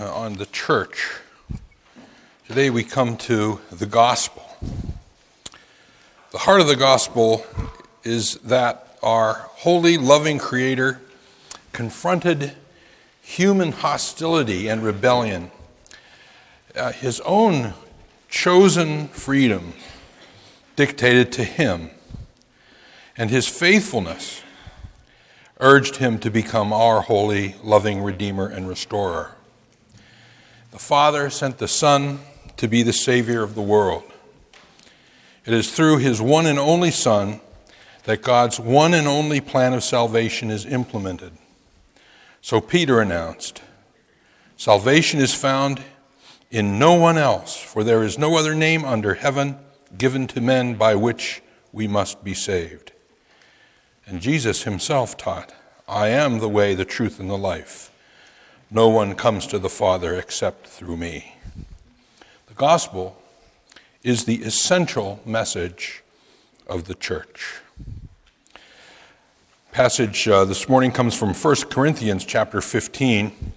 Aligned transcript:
uh, 0.00 0.12
on 0.12 0.34
the 0.34 0.46
church. 0.46 1.20
Today 2.48 2.70
we 2.70 2.84
come 2.84 3.16
to 3.18 3.60
the 3.70 3.86
gospel. 3.86 4.44
The 6.32 6.38
heart 6.38 6.60
of 6.60 6.66
the 6.66 6.76
gospel 6.76 7.46
is 8.04 8.34
that 8.44 8.98
our 9.02 9.48
holy, 9.54 9.96
loving 9.96 10.38
Creator 10.38 11.00
confronted 11.72 12.52
human 13.22 13.72
hostility 13.72 14.68
and 14.68 14.82
rebellion. 14.82 15.50
Uh, 16.74 16.92
his 16.92 17.20
own 17.20 17.74
chosen 18.28 19.08
freedom 19.08 19.72
dictated 20.74 21.32
to 21.32 21.44
him, 21.44 21.90
and 23.16 23.30
his 23.30 23.48
faithfulness 23.48 24.42
urged 25.58 25.96
him 25.96 26.18
to 26.18 26.30
become 26.30 26.72
our 26.72 27.00
holy, 27.00 27.54
loving 27.62 28.02
Redeemer 28.02 28.46
and 28.46 28.68
Restorer. 28.68 29.35
The 30.76 30.82
Father 30.82 31.30
sent 31.30 31.56
the 31.56 31.68
Son 31.68 32.20
to 32.58 32.68
be 32.68 32.82
the 32.82 32.92
Savior 32.92 33.42
of 33.42 33.54
the 33.54 33.62
world. 33.62 34.02
It 35.46 35.54
is 35.54 35.74
through 35.74 35.96
His 35.96 36.20
one 36.20 36.44
and 36.44 36.58
only 36.58 36.90
Son 36.90 37.40
that 38.04 38.20
God's 38.20 38.60
one 38.60 38.92
and 38.92 39.08
only 39.08 39.40
plan 39.40 39.72
of 39.72 39.82
salvation 39.82 40.50
is 40.50 40.66
implemented. 40.66 41.32
So 42.42 42.60
Peter 42.60 43.00
announced 43.00 43.62
Salvation 44.58 45.18
is 45.18 45.32
found 45.32 45.80
in 46.50 46.78
no 46.78 46.92
one 46.92 47.16
else, 47.16 47.56
for 47.56 47.82
there 47.82 48.02
is 48.02 48.18
no 48.18 48.36
other 48.36 48.54
name 48.54 48.84
under 48.84 49.14
heaven 49.14 49.56
given 49.96 50.26
to 50.26 50.42
men 50.42 50.74
by 50.74 50.94
which 50.94 51.42
we 51.72 51.88
must 51.88 52.22
be 52.22 52.34
saved. 52.34 52.92
And 54.04 54.20
Jesus 54.20 54.64
himself 54.64 55.16
taught, 55.16 55.54
I 55.88 56.08
am 56.08 56.38
the 56.38 56.50
way, 56.50 56.74
the 56.74 56.84
truth, 56.84 57.18
and 57.18 57.30
the 57.30 57.38
life. 57.38 57.90
No 58.70 58.88
one 58.88 59.14
comes 59.14 59.46
to 59.48 59.60
the 59.60 59.68
Father 59.68 60.16
except 60.16 60.66
through 60.66 60.96
me. 60.96 61.36
The 62.48 62.54
gospel 62.54 63.16
is 64.02 64.24
the 64.24 64.42
essential 64.42 65.20
message 65.24 66.02
of 66.66 66.84
the 66.84 66.94
church. 66.96 67.60
Passage 69.70 70.26
uh, 70.26 70.44
this 70.44 70.68
morning 70.68 70.90
comes 70.90 71.16
from 71.16 71.32
1 71.32 71.54
Corinthians 71.70 72.24
chapter 72.24 72.60
15. 72.60 73.52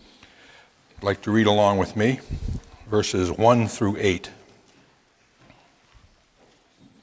I'd 0.98 1.04
like 1.04 1.22
to 1.22 1.32
read 1.32 1.48
along 1.48 1.80
with 1.80 1.96
me, 1.96 2.20
verses 2.88 3.32
1 3.32 3.68
through 3.68 3.96
8. 3.98 4.30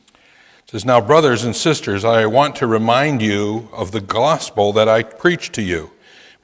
It 0.09 0.21
says, 0.67 0.85
Now, 0.85 1.01
brothers 1.01 1.43
and 1.43 1.57
sisters, 1.57 2.05
I 2.05 2.27
want 2.27 2.55
to 2.57 2.69
remind 2.69 3.21
you 3.21 3.69
of 3.73 3.91
the 3.91 4.01
gospel 4.01 4.73
that 4.75 4.89
I 4.89 5.03
preached 5.03 5.55
to 5.55 5.63
you, 5.63 5.91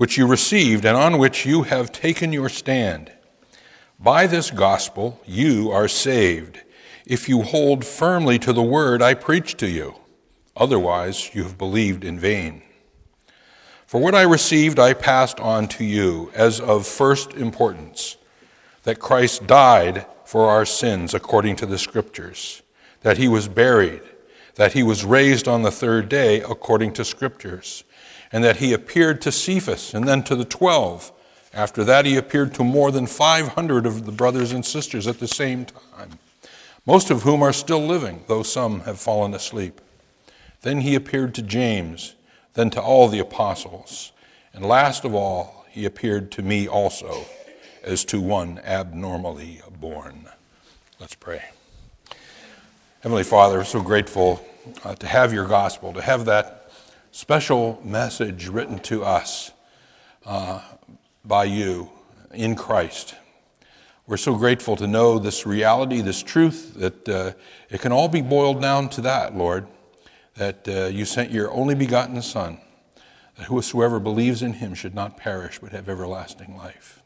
which 0.03 0.19
you 0.19 0.27
received 0.27 0.85
and 0.85 0.97
on 0.97 1.17
which 1.17 1.47
you 1.47 1.63
have 1.63 1.93
taken 1.93 2.33
your 2.33 2.49
stand. 2.49 3.13
By 4.01 4.27
this 4.27 4.51
gospel 4.51 5.21
you 5.25 5.71
are 5.71 5.87
saved, 5.87 6.61
if 7.07 7.29
you 7.29 7.43
hold 7.43 7.85
firmly 7.85 8.37
to 8.41 8.53
the 8.53 8.65
word 8.65 9.01
I 9.01 9.15
preach 9.15 9.57
to 9.59 9.69
you. 9.69 9.95
Otherwise, 10.57 11.33
you 11.37 11.45
have 11.45 11.57
believed 11.57 12.03
in 12.03 12.19
vain. 12.19 12.63
For 13.87 14.01
what 14.01 14.17
I 14.17 14.23
received, 14.23 14.81
I 14.81 14.93
passed 14.93 15.39
on 15.39 15.69
to 15.69 15.85
you 15.85 16.33
as 16.35 16.59
of 16.59 16.85
first 16.85 17.35
importance 17.35 18.17
that 18.83 18.99
Christ 18.99 19.47
died 19.47 20.05
for 20.25 20.51
our 20.51 20.65
sins 20.65 21.15
according 21.15 21.55
to 21.57 21.67
the 21.67 21.79
Scriptures, 21.79 22.63
that 23.03 23.19
he 23.19 23.29
was 23.29 23.47
buried 23.47 24.03
that 24.55 24.73
he 24.73 24.83
was 24.83 25.05
raised 25.05 25.49
on 25.49 25.63
the 25.63 25.71
third 25.71 26.09
day 26.09 26.41
according 26.41 26.93
to 26.95 27.05
scriptures, 27.05 27.85
and 28.33 28.43
that 28.43 28.57
he 28.57 28.73
appeared 28.73 29.21
to 29.23 29.31
Cephas 29.33 29.95
and 29.95 30.09
then 30.09 30.23
to 30.25 30.35
the 30.35 30.45
twelve. 30.45 31.13
After 31.55 31.85
that, 31.85 32.07
he 32.07 32.17
appeared 32.17 32.55
to 32.55 32.65
more 32.65 32.91
than 32.91 33.07
500 33.07 33.85
of 33.85 34.07
the 34.07 34.13
brothers 34.13 34.53
and 34.53 34.65
sisters 34.65 35.07
at 35.07 35.19
the 35.19 35.29
same 35.29 35.67
time, 35.67 36.19
most 36.87 37.11
of 37.11 37.23
whom 37.23 37.43
are 37.43 37.53
still 37.53 37.87
living, 37.87 38.25
though 38.27 38.43
some 38.43 38.81
have 38.81 38.99
fallen 38.99 39.35
asleep. 39.35 39.81
Then 40.63 40.81
he 40.81 40.95
appeared 40.95 41.35
to 41.35 41.43
James, 41.43 42.15
then 42.55 42.71
to 42.71 42.81
all 42.81 43.09
the 43.09 43.19
apostles, 43.19 44.13
and 44.55 44.65
last 44.65 45.05
of 45.05 45.15
all, 45.15 45.67
he 45.69 45.85
appeared 45.85 46.31
to 46.33 46.43
me 46.43 46.67
also, 46.67 47.27
as 47.83 48.05
to 48.07 48.21
one 48.21 48.61
abnormally 48.65 49.61
born. 49.81 50.27
Let's 51.01 51.15
pray. 51.15 51.43
Heavenly 53.03 53.25
Father, 53.25 53.65
so 53.65 53.83
grateful 53.83 54.45
uh, 54.85 54.95
to 54.95 55.07
have 55.07 55.33
your 55.33 55.47
gospel, 55.47 55.93
to 55.93 56.01
have 56.01 56.27
that 56.27 56.62
special 57.13 57.79
message 57.85 58.49
written 58.49 58.79
to 58.79 59.05
us 59.05 59.53
uh, 60.25 60.63
by 61.27 61.45
you 61.45 61.91
in 62.33 62.57
Christ. 62.57 63.15
We're 64.07 64.17
so 64.17 64.35
grateful 64.35 64.77
to 64.77 64.87
know 64.87 65.19
this 65.19 65.47
reality, 65.47 66.01
this 66.01 66.23
truth, 66.23 66.73
that 66.77 67.09
uh, 67.09 67.33
it 67.69 67.83
can 67.83 67.93
all 67.93 68.09
be 68.09 68.23
boiled 68.23 68.63
down 68.63 68.89
to 68.91 69.03
that, 69.03 69.37
Lord, 69.37 69.67
that 70.37 70.67
uh, 70.67 70.87
you 70.87 71.05
sent 71.05 71.31
your 71.31 71.53
only 71.53 71.75
begotten 71.75 72.21
Son, 72.23 72.59
that 73.37 73.45
whosoever 73.45 74.01
believes 74.01 74.41
in 74.41 74.55
him 74.55 74.73
should 74.75 74.95
not 74.95 75.19
perish 75.19 75.59
but 75.59 75.73
have 75.73 75.91
everlasting 75.91 76.57
life. 76.57 77.03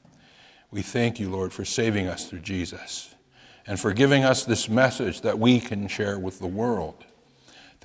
We 0.70 0.82
thank 0.82 1.18
you, 1.18 1.28
Lord, 1.28 1.52
for 1.52 1.64
saving 1.64 2.06
us 2.06 2.30
through 2.30 2.40
Jesus 2.40 3.12
and 3.66 3.78
for 3.80 3.92
giving 3.92 4.22
us 4.22 4.44
this 4.44 4.68
message 4.68 5.22
that 5.22 5.40
we 5.40 5.58
can 5.58 5.88
share 5.88 6.16
with 6.16 6.38
the 6.38 6.46
world. 6.46 7.04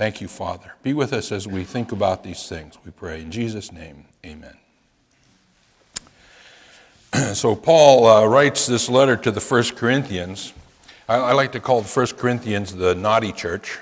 Thank 0.02 0.20
you, 0.20 0.28
Father. 0.28 0.74
Be 0.82 0.94
with 0.96 1.14
us 1.14 1.32
as 1.32 1.48
we 1.48 1.64
think 1.64 1.92
about 1.92 2.24
these 2.24 2.50
things, 2.50 2.76
we 2.84 2.90
pray. 2.90 3.22
In 3.22 3.30
Jesus' 3.30 3.72
name, 3.72 4.06
amen. 4.26 4.58
so, 7.36 7.56
Paul 7.56 8.08
uh, 8.08 8.26
writes 8.26 8.66
this 8.66 8.90
letter 8.90 9.16
to 9.18 9.30
the 9.30 9.40
First 9.40 9.76
Corinthians. 9.76 10.54
I, 11.08 11.18
I 11.18 11.34
like 11.34 11.52
to 11.52 11.60
call 11.60 11.82
the 11.82 11.88
First 11.88 12.18
Corinthians 12.18 12.74
the 12.74 12.96
naughty 12.96 13.32
church. 13.32 13.78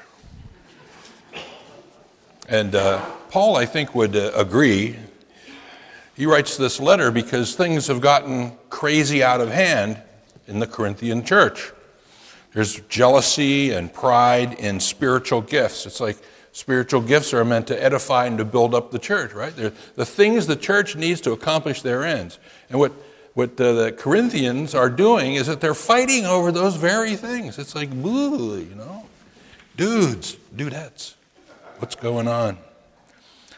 And 2.50 2.76
uh, 2.76 3.00
Paul, 3.30 3.56
I 3.56 3.66
think, 3.66 3.96
would 3.96 4.18
uh, 4.18 4.34
agree. 4.36 4.98
He 6.18 6.26
writes 6.26 6.58
this 6.58 6.82
letter 6.82 7.12
because 7.12 7.56
things 7.56 7.88
have 7.88 8.02
gotten 8.02 8.58
crazy 8.70 9.24
out 9.24 9.40
of 9.40 9.52
hand 9.52 10.02
in 10.48 10.60
the 10.60 10.68
Corinthian 10.68 11.24
church. 11.24 11.72
There's 12.54 12.80
jealousy 12.82 13.72
and 13.72 13.94
pride 13.94 14.54
in 14.54 14.80
spiritual 14.80 15.42
gifts. 15.42 15.86
It's 15.86 16.00
like 16.00 16.18
spiritual 16.52 17.02
gifts 17.02 17.34
are 17.34 17.46
meant 17.46 17.68
to 17.68 17.84
edify 17.84 18.26
and 18.26 18.38
to 18.40 18.46
build 18.46 18.74
up 18.74 18.92
the 18.92 19.00
church, 19.00 19.34
right? 19.34 19.56
They're 19.56 19.74
the 19.96 20.06
things 20.06 20.48
the 20.48 20.56
church 20.56 20.96
needs 20.96 21.22
to 21.22 21.32
accomplish 21.32 21.82
their 21.82 22.04
ends. 22.04 22.40
And 22.70 22.80
what, 22.80 22.92
what 23.34 23.58
the, 23.58 23.74
the 23.74 23.92
Corinthians 23.92 24.74
are 24.74 24.90
doing 24.90 25.36
is 25.36 25.48
that 25.48 25.62
they're 25.62 25.76
fighting 25.76 26.26
over 26.26 26.52
those 26.52 26.76
very 26.76 27.16
things. 27.16 27.60
It's 27.60 27.76
like, 27.76 27.92
boo, 27.92 28.58
you 28.58 28.76
know? 28.76 29.06
Dudes, 29.78 30.36
dudettes, 30.56 31.14
what's 31.78 31.96
going 31.96 32.28
on? 32.28 32.58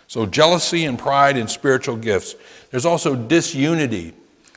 So, 0.07 0.25
jealousy 0.25 0.83
and 0.83 0.99
pride 0.99 1.37
in 1.37 1.47
spiritual 1.47 1.95
gifts. 1.95 2.35
There's 2.69 2.85
also 2.85 3.15
disunity. 3.15 4.13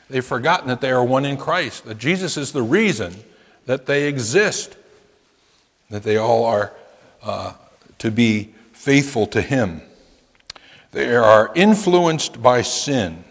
They've 0.09 0.23
forgotten 0.23 0.67
that 0.67 0.81
they 0.81 0.91
are 0.91 1.03
one 1.03 1.23
in 1.23 1.37
Christ, 1.37 1.85
that 1.85 1.97
Jesus 1.97 2.35
is 2.35 2.51
the 2.51 2.61
reason 2.61 3.15
that 3.65 3.85
they 3.85 4.07
exist, 4.07 4.75
that 5.89 6.03
they 6.03 6.17
all 6.17 6.45
are 6.45 6.73
uh, 7.23 7.53
to 7.99 8.11
be 8.11 8.53
faithful 8.73 9.27
to 9.27 9.41
Him. 9.41 9.81
They 10.91 11.15
are 11.15 11.51
influenced 11.55 12.41
by 12.41 12.61
sin. 12.61 13.23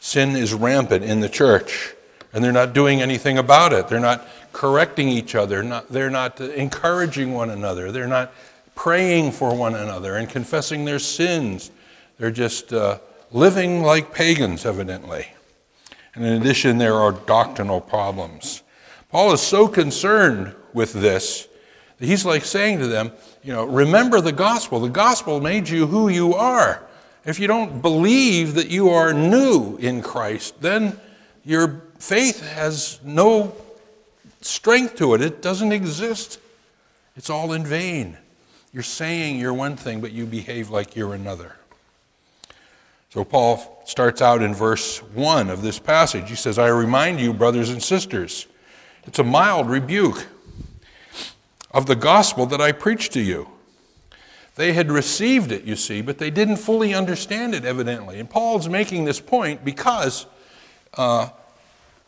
Sin 0.00 0.36
is 0.36 0.54
rampant 0.54 1.04
in 1.04 1.20
the 1.20 1.28
church, 1.28 1.94
and 2.32 2.42
they're 2.44 2.52
not 2.52 2.72
doing 2.72 3.02
anything 3.02 3.38
about 3.38 3.72
it. 3.72 3.88
They're 3.88 4.00
not 4.00 4.26
correcting 4.52 5.08
each 5.08 5.34
other, 5.34 5.62
not, 5.62 5.88
they're 5.88 6.10
not 6.10 6.40
encouraging 6.40 7.34
one 7.34 7.50
another, 7.50 7.90
they're 7.90 8.06
not 8.06 8.32
praying 8.74 9.32
for 9.32 9.54
one 9.54 9.74
another 9.74 10.16
and 10.16 10.28
confessing 10.28 10.84
their 10.84 10.98
sins. 10.98 11.70
They're 12.18 12.30
just 12.30 12.72
uh, 12.72 12.98
living 13.32 13.82
like 13.82 14.12
pagans, 14.12 14.64
evidently. 14.64 15.28
And 16.14 16.24
in 16.24 16.40
addition, 16.40 16.78
there 16.78 16.94
are 16.94 17.12
doctrinal 17.12 17.80
problems. 17.80 18.62
Paul 19.14 19.32
is 19.32 19.40
so 19.40 19.68
concerned 19.68 20.56
with 20.72 20.92
this 20.92 21.46
that 21.98 22.04
he's 22.04 22.24
like 22.24 22.44
saying 22.44 22.80
to 22.80 22.88
them, 22.88 23.12
you 23.44 23.52
know, 23.52 23.64
remember 23.64 24.20
the 24.20 24.32
gospel. 24.32 24.80
The 24.80 24.88
gospel 24.88 25.40
made 25.40 25.68
you 25.68 25.86
who 25.86 26.08
you 26.08 26.34
are. 26.34 26.84
If 27.24 27.38
you 27.38 27.46
don't 27.46 27.80
believe 27.80 28.54
that 28.54 28.70
you 28.70 28.88
are 28.88 29.14
new 29.14 29.76
in 29.76 30.02
Christ, 30.02 30.60
then 30.60 30.98
your 31.44 31.84
faith 32.00 32.44
has 32.54 32.98
no 33.04 33.54
strength 34.40 34.96
to 34.96 35.14
it. 35.14 35.20
It 35.20 35.40
doesn't 35.40 35.70
exist. 35.70 36.40
It's 37.14 37.30
all 37.30 37.52
in 37.52 37.64
vain. 37.64 38.18
You're 38.72 38.82
saying 38.82 39.38
you're 39.38 39.54
one 39.54 39.76
thing, 39.76 40.00
but 40.00 40.10
you 40.10 40.26
behave 40.26 40.70
like 40.70 40.96
you're 40.96 41.14
another. 41.14 41.54
So 43.10 43.22
Paul 43.22 43.80
starts 43.86 44.20
out 44.20 44.42
in 44.42 44.54
verse 44.54 44.98
1 44.98 45.50
of 45.50 45.62
this 45.62 45.78
passage. 45.78 46.28
He 46.28 46.34
says, 46.34 46.58
I 46.58 46.66
remind 46.66 47.20
you, 47.20 47.32
brothers 47.32 47.70
and 47.70 47.80
sisters, 47.80 48.48
it's 49.06 49.18
a 49.18 49.24
mild 49.24 49.68
rebuke 49.68 50.26
of 51.70 51.86
the 51.86 51.96
gospel 51.96 52.46
that 52.46 52.60
I 52.60 52.72
preached 52.72 53.12
to 53.12 53.20
you. 53.20 53.48
They 54.56 54.72
had 54.72 54.90
received 54.90 55.50
it, 55.50 55.64
you 55.64 55.74
see, 55.74 56.00
but 56.00 56.18
they 56.18 56.30
didn't 56.30 56.56
fully 56.56 56.94
understand 56.94 57.54
it, 57.54 57.64
evidently. 57.64 58.20
And 58.20 58.30
Paul's 58.30 58.68
making 58.68 59.04
this 59.04 59.20
point 59.20 59.64
because 59.64 60.26
uh, 60.96 61.30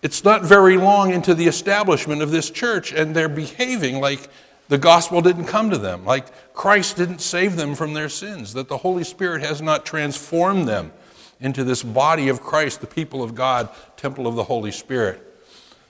it's 0.03 0.23
not 0.23 0.45
very 0.45 0.77
long 0.77 1.13
into 1.13 1.35
the 1.35 1.49
establishment 1.49 2.23
of 2.23 2.31
this 2.31 2.51
church, 2.51 2.93
and 2.93 3.17
they're 3.17 3.29
behaving 3.29 4.01
like 4.01 4.29
the 4.69 4.79
gospel 4.79 5.21
didn't 5.21 5.47
come 5.47 5.71
to 5.71 5.79
them, 5.79 6.05
like 6.05 6.55
Christ 6.55 6.97
didn't 6.97 7.21
save 7.21 7.57
them 7.57 7.75
from 7.75 7.95
their 7.95 8.09
sins, 8.09 8.53
that 8.55 8.69
the 8.69 8.79
Holy 8.79 9.05
Spirit 9.05 9.43
has 9.43 9.61
not 9.61 9.85
transformed 9.85 10.69
them 10.69 10.93
into 11.41 11.65
this 11.65 11.83
body 11.83 12.29
of 12.29 12.41
Christ, 12.41 12.81
the 12.81 12.87
people 12.87 13.23
of 13.23 13.35
God, 13.35 13.69
temple 13.97 14.27
of 14.29 14.37
the 14.37 14.45
Holy 14.45 14.71
Spirit. 14.71 15.21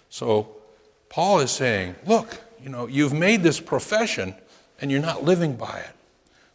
So 0.09 0.56
Paul 1.17 1.41
is 1.41 1.51
saying, 1.51 1.95
look, 2.07 2.43
you 2.63 2.69
know, 2.69 2.87
you've 2.87 3.15
made 3.15 3.43
this 3.43 3.59
profession 3.59 4.35
and 4.83 4.91
you're 4.91 5.01
not 5.01 5.25
living 5.25 5.57
by 5.57 5.79
it. 5.79 5.95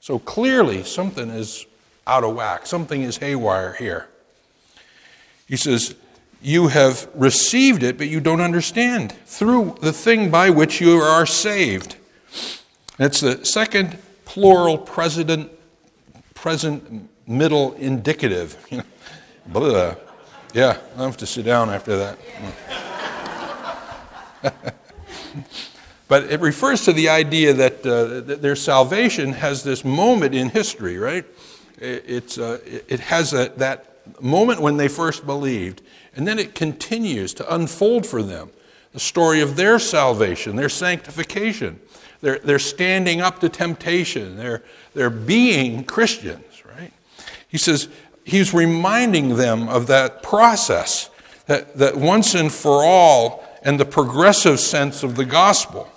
So 0.01 0.19
clearly 0.19 0.83
something 0.83 1.31
is 1.31 1.65
out 2.05 2.23
of 2.23 2.35
whack, 2.35 2.67
something 2.67 3.01
is 3.01 3.17
haywire 3.17 3.73
here. 3.73 4.07
He 5.47 5.57
says, 5.57 5.95
You 6.43 6.67
have 6.67 7.09
received 7.15 7.81
it, 7.81 7.97
but 7.97 8.07
you 8.07 8.19
don't 8.19 8.39
understand 8.39 9.13
through 9.25 9.77
the 9.81 9.91
thing 9.91 10.29
by 10.29 10.51
which 10.51 10.79
you 10.79 10.99
are 10.99 11.25
saved. 11.25 11.95
It's 12.99 13.19
the 13.19 13.43
second 13.43 13.97
plural 14.25 14.77
present, 14.77 15.49
present 16.35 17.09
middle 17.27 17.73
indicative. 17.79 18.63
Blah. 19.47 19.95
Yeah, 20.53 20.77
i 20.99 21.03
have 21.03 21.17
to 21.17 21.25
sit 21.25 21.45
down 21.45 21.71
after 21.71 21.97
that. 21.97 22.19
but 26.07 26.23
it 26.25 26.39
refers 26.39 26.85
to 26.85 26.93
the 26.93 27.09
idea 27.09 27.53
that, 27.53 27.85
uh, 27.85 28.21
that 28.21 28.41
their 28.41 28.55
salvation 28.55 29.33
has 29.33 29.63
this 29.63 29.85
moment 29.85 30.35
in 30.35 30.49
history, 30.49 30.97
right? 30.97 31.25
It, 31.77 32.03
it's, 32.07 32.37
uh, 32.37 32.59
it 32.65 32.99
has 32.99 33.33
a, 33.33 33.49
that 33.57 33.91
moment 34.21 34.61
when 34.61 34.77
they 34.77 34.87
first 34.87 35.25
believed, 35.25 35.81
and 36.15 36.27
then 36.27 36.39
it 36.39 36.55
continues 36.55 37.33
to 37.35 37.53
unfold 37.53 38.05
for 38.05 38.21
them 38.23 38.51
the 38.93 38.99
story 38.99 39.41
of 39.41 39.55
their 39.55 39.79
salvation, 39.79 40.55
their 40.55 40.69
sanctification. 40.69 41.79
They're, 42.19 42.39
they're 42.39 42.59
standing 42.59 43.21
up 43.21 43.39
to 43.39 43.49
temptation, 43.49 44.37
they're, 44.37 44.63
they're 44.93 45.09
being 45.09 45.83
Christians, 45.83 46.63
right? 46.77 46.91
He 47.47 47.57
says, 47.57 47.87
he's 48.25 48.53
reminding 48.53 49.37
them 49.37 49.69
of 49.69 49.87
that 49.87 50.21
process, 50.21 51.09
that, 51.47 51.77
that 51.77 51.97
once 51.97 52.35
and 52.35 52.51
for 52.51 52.83
all, 52.83 53.43
and 53.61 53.79
the 53.79 53.85
progressive 53.85 54.59
sense 54.59 55.03
of 55.03 55.15
the 55.15 55.25
gospel. 55.25 55.89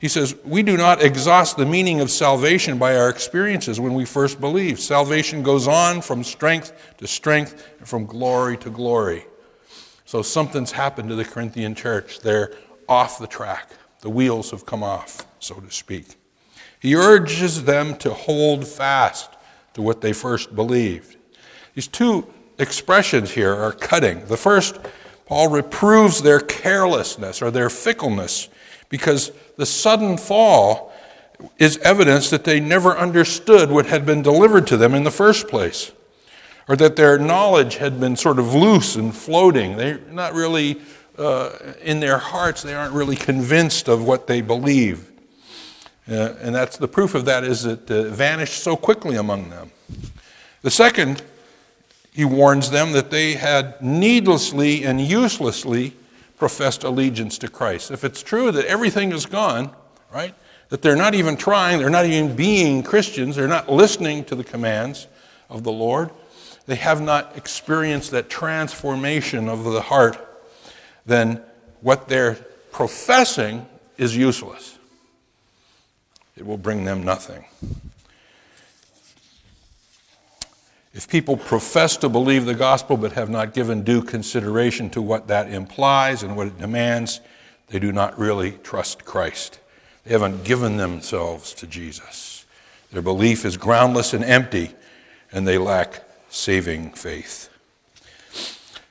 He 0.00 0.08
says, 0.08 0.34
We 0.44 0.62
do 0.62 0.76
not 0.76 1.02
exhaust 1.02 1.56
the 1.56 1.64
meaning 1.66 2.00
of 2.00 2.10
salvation 2.10 2.76
by 2.76 2.96
our 2.96 3.08
experiences 3.08 3.78
when 3.78 3.94
we 3.94 4.04
first 4.04 4.40
believe. 4.40 4.80
Salvation 4.80 5.42
goes 5.42 5.68
on 5.68 6.02
from 6.02 6.24
strength 6.24 6.72
to 6.98 7.06
strength 7.06 7.68
and 7.78 7.86
from 7.86 8.06
glory 8.06 8.56
to 8.58 8.70
glory. 8.70 9.24
So 10.04 10.20
something's 10.22 10.72
happened 10.72 11.08
to 11.10 11.14
the 11.14 11.24
Corinthian 11.24 11.74
church. 11.74 12.20
They're 12.20 12.52
off 12.88 13.18
the 13.18 13.28
track, 13.28 13.70
the 14.00 14.10
wheels 14.10 14.50
have 14.50 14.66
come 14.66 14.82
off, 14.82 15.24
so 15.38 15.54
to 15.54 15.70
speak. 15.70 16.16
He 16.80 16.96
urges 16.96 17.62
them 17.62 17.96
to 17.98 18.12
hold 18.12 18.66
fast 18.66 19.30
to 19.74 19.82
what 19.82 20.00
they 20.00 20.12
first 20.12 20.54
believed. 20.54 21.16
These 21.74 21.86
two 21.86 22.26
expressions 22.58 23.30
here 23.30 23.54
are 23.54 23.72
cutting. 23.72 24.26
The 24.26 24.36
first, 24.36 24.80
Paul 25.32 25.48
reproves 25.48 26.20
their 26.20 26.40
carelessness 26.40 27.40
or 27.40 27.50
their 27.50 27.70
fickleness 27.70 28.50
because 28.90 29.32
the 29.56 29.64
sudden 29.64 30.18
fall 30.18 30.92
is 31.58 31.78
evidence 31.78 32.28
that 32.28 32.44
they 32.44 32.60
never 32.60 32.94
understood 32.98 33.70
what 33.70 33.86
had 33.86 34.04
been 34.04 34.20
delivered 34.20 34.66
to 34.66 34.76
them 34.76 34.92
in 34.92 35.04
the 35.04 35.10
first 35.10 35.48
place, 35.48 35.90
or 36.68 36.76
that 36.76 36.96
their 36.96 37.18
knowledge 37.18 37.76
had 37.76 37.98
been 37.98 38.14
sort 38.14 38.38
of 38.38 38.54
loose 38.54 38.94
and 38.94 39.16
floating. 39.16 39.78
They're 39.78 40.00
not 40.10 40.34
really, 40.34 40.82
uh, 41.16 41.52
in 41.80 42.00
their 42.00 42.18
hearts, 42.18 42.62
they 42.62 42.74
aren't 42.74 42.92
really 42.92 43.16
convinced 43.16 43.88
of 43.88 44.04
what 44.04 44.26
they 44.26 44.42
believe. 44.42 45.10
Uh, 46.06 46.34
and 46.42 46.54
that's 46.54 46.76
the 46.76 46.88
proof 46.88 47.14
of 47.14 47.24
that 47.24 47.42
is 47.42 47.64
it 47.64 47.90
uh, 47.90 48.02
vanished 48.10 48.62
so 48.62 48.76
quickly 48.76 49.16
among 49.16 49.48
them. 49.48 49.70
The 50.60 50.70
second, 50.70 51.22
he 52.12 52.24
warns 52.24 52.70
them 52.70 52.92
that 52.92 53.10
they 53.10 53.34
had 53.34 53.80
needlessly 53.80 54.84
and 54.84 55.00
uselessly 55.00 55.94
professed 56.36 56.84
allegiance 56.84 57.38
to 57.38 57.48
Christ. 57.48 57.90
If 57.90 58.04
it's 58.04 58.22
true 58.22 58.52
that 58.52 58.66
everything 58.66 59.12
is 59.12 59.26
gone, 59.26 59.70
right, 60.12 60.34
that 60.68 60.82
they're 60.82 60.96
not 60.96 61.14
even 61.14 61.36
trying, 61.36 61.78
they're 61.78 61.90
not 61.90 62.06
even 62.06 62.36
being 62.36 62.82
Christians, 62.82 63.36
they're 63.36 63.48
not 63.48 63.70
listening 63.70 64.24
to 64.24 64.34
the 64.34 64.44
commands 64.44 65.06
of 65.48 65.64
the 65.64 65.72
Lord, 65.72 66.10
they 66.66 66.76
have 66.76 67.00
not 67.00 67.36
experienced 67.36 68.10
that 68.10 68.28
transformation 68.28 69.48
of 69.48 69.64
the 69.64 69.80
heart, 69.80 70.18
then 71.06 71.42
what 71.80 72.08
they're 72.08 72.34
professing 72.70 73.66
is 73.98 74.16
useless. 74.16 74.78
It 76.36 76.46
will 76.46 76.58
bring 76.58 76.84
them 76.84 77.02
nothing. 77.02 77.44
If 80.94 81.08
people 81.08 81.38
profess 81.38 81.96
to 81.98 82.08
believe 82.10 82.44
the 82.44 82.54
gospel 82.54 82.98
but 82.98 83.12
have 83.12 83.30
not 83.30 83.54
given 83.54 83.82
due 83.82 84.02
consideration 84.02 84.90
to 84.90 85.00
what 85.00 85.26
that 85.28 85.50
implies 85.50 86.22
and 86.22 86.36
what 86.36 86.48
it 86.48 86.58
demands, 86.58 87.20
they 87.68 87.78
do 87.78 87.92
not 87.92 88.18
really 88.18 88.52
trust 88.62 89.04
Christ. 89.04 89.58
They 90.04 90.12
haven't 90.12 90.44
given 90.44 90.76
themselves 90.76 91.54
to 91.54 91.66
Jesus. 91.66 92.44
Their 92.92 93.00
belief 93.00 93.46
is 93.46 93.56
groundless 93.56 94.12
and 94.12 94.22
empty, 94.22 94.72
and 95.32 95.48
they 95.48 95.56
lack 95.56 96.02
saving 96.28 96.90
faith. 96.90 97.48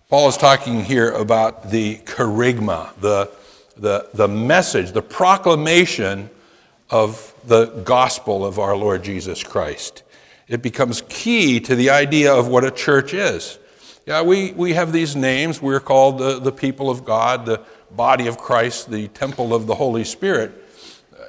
Paul 0.10 0.28
is 0.28 0.38
talking 0.38 0.84
here 0.84 1.12
about 1.12 1.70
the 1.70 1.98
kerygma, 1.98 3.00
the, 3.00 3.30
the, 3.78 4.10
the 4.16 4.28
message, 4.28 4.92
the 4.92 5.04
proclamation 5.04 6.32
of 6.90 7.36
the 7.46 7.68
gospel 7.68 8.44
of 8.44 8.58
our 8.58 8.76
Lord 8.76 9.04
Jesus 9.04 9.44
Christ 9.44 10.02
it 10.52 10.62
becomes 10.62 11.02
key 11.08 11.62
to 11.62 11.76
the 11.76 11.90
idea 11.90 12.34
of 12.34 12.50
what 12.50 12.66
a 12.66 12.72
church 12.72 13.14
is. 13.14 13.58
Yeah, 14.06 14.22
we, 14.22 14.52
we 14.52 14.74
have 14.74 14.92
these 14.92 15.16
names. 15.16 15.62
We're 15.62 15.80
called 15.80 16.18
the, 16.18 16.40
the 16.40 16.52
people 16.52 16.90
of 16.90 17.06
God, 17.06 17.46
the 17.46 17.62
body 17.90 18.28
of 18.28 18.38
Christ, 18.38 18.92
the 18.92 19.08
temple 19.08 19.54
of 19.54 19.66
the 19.66 19.76
Holy 19.76 20.04
Spirit. 20.04 20.52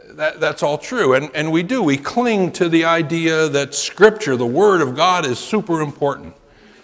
That, 0.09 0.41
that's 0.41 0.65
all 0.65 0.77
true. 0.77 1.15
And, 1.15 1.31
and 1.37 1.53
we 1.53 1.63
do. 1.63 1.85
We 1.85 1.99
cling 1.99 2.51
to 2.53 2.69
the 2.69 2.85
idea 2.85 3.49
that 3.49 3.77
Scripture, 3.77 4.37
the 4.37 4.45
Word 4.45 4.81
of 4.81 4.97
God, 4.97 5.25
is 5.25 5.39
super 5.39 5.81
important. 5.83 6.35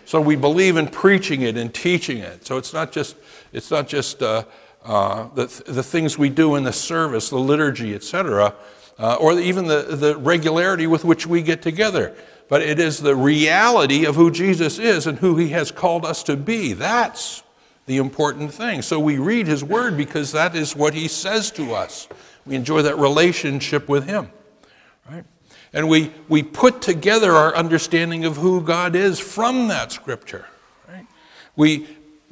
So 0.05 0.21
we 0.21 0.37
believe 0.37 0.77
in 0.77 0.87
preaching 0.87 1.43
it 1.43 1.57
and 1.57 1.75
teaching 1.75 2.19
it. 2.19 2.47
So 2.47 2.57
it's 2.57 2.73
not 2.73 2.93
just, 2.93 3.17
it's 3.53 3.73
not 3.73 3.89
just 3.89 4.23
uh, 4.23 4.45
uh, 4.85 5.27
the, 5.35 5.47
the 5.67 5.83
things 5.83 6.17
we 6.17 6.29
do 6.29 6.55
in 6.55 6.63
the 6.63 6.73
service, 6.73 7.31
the 7.31 7.39
liturgy, 7.39 7.97
etc., 7.97 8.55
uh, 8.99 9.17
or 9.21 9.39
even 9.39 9.67
the, 9.67 9.83
the 9.83 10.17
regularity 10.17 10.87
with 10.87 11.05
which 11.05 11.27
we 11.27 11.43
get 11.43 11.63
together. 11.63 12.15
But 12.49 12.63
it 12.63 12.79
is 12.79 12.99
the 12.99 13.15
reality 13.15 14.07
of 14.07 14.17
who 14.17 14.31
Jesus 14.31 14.79
is 14.79 15.07
and 15.07 15.19
who 15.19 15.37
he 15.37 15.49
has 15.51 15.71
called 15.71 16.05
us 16.05 16.23
to 16.25 16.37
be. 16.37 16.73
That's 16.73 17.43
the 17.87 17.99
important 17.99 18.53
thing. 18.53 18.83
So 18.83 18.99
we 18.99 19.19
read 19.19 19.47
his 19.47 19.63
word 19.63 19.97
because 19.97 20.33
that 20.33 20.55
is 20.55 20.75
what 20.75 20.95
he 20.95 21.09
says 21.09 21.51
to 21.53 21.75
us. 21.75 22.09
We 22.47 22.55
enjoy 22.55 22.83
that 22.83 22.97
relationship 22.97 23.89
with 23.89 24.07
him. 24.07 24.31
Right? 25.11 25.25
And 25.73 25.89
we, 25.89 26.13
we 26.29 26.43
put 26.43 26.81
together 26.81 27.33
our 27.33 27.55
understanding 27.55 28.25
of 28.25 28.37
who 28.37 28.63
God 28.63 28.97
is 28.97 29.21
from 29.21 29.69
that 29.69 29.93
scripture. 29.93 30.47
Right? 30.89 31.07
We, 31.57 31.87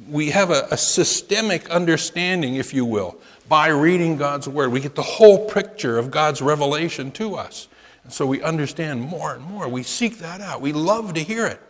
we 0.09 0.31
have 0.31 0.49
a, 0.49 0.67
a 0.71 0.77
systemic 0.77 1.69
understanding, 1.69 2.55
if 2.55 2.73
you 2.73 2.85
will, 2.85 3.19
by 3.47 3.67
reading 3.67 4.17
God's 4.17 4.47
Word. 4.47 4.71
We 4.71 4.79
get 4.79 4.95
the 4.95 5.01
whole 5.01 5.49
picture 5.49 5.97
of 5.97 6.11
God's 6.11 6.41
revelation 6.41 7.11
to 7.11 7.35
us. 7.35 7.67
And 8.03 8.11
so 8.13 8.25
we 8.25 8.41
understand 8.41 9.01
more 9.01 9.33
and 9.33 9.43
more. 9.43 9.67
We 9.67 9.83
seek 9.83 10.19
that 10.19 10.41
out. 10.41 10.61
We 10.61 10.73
love 10.73 11.13
to 11.13 11.19
hear 11.21 11.45
it. 11.45 11.61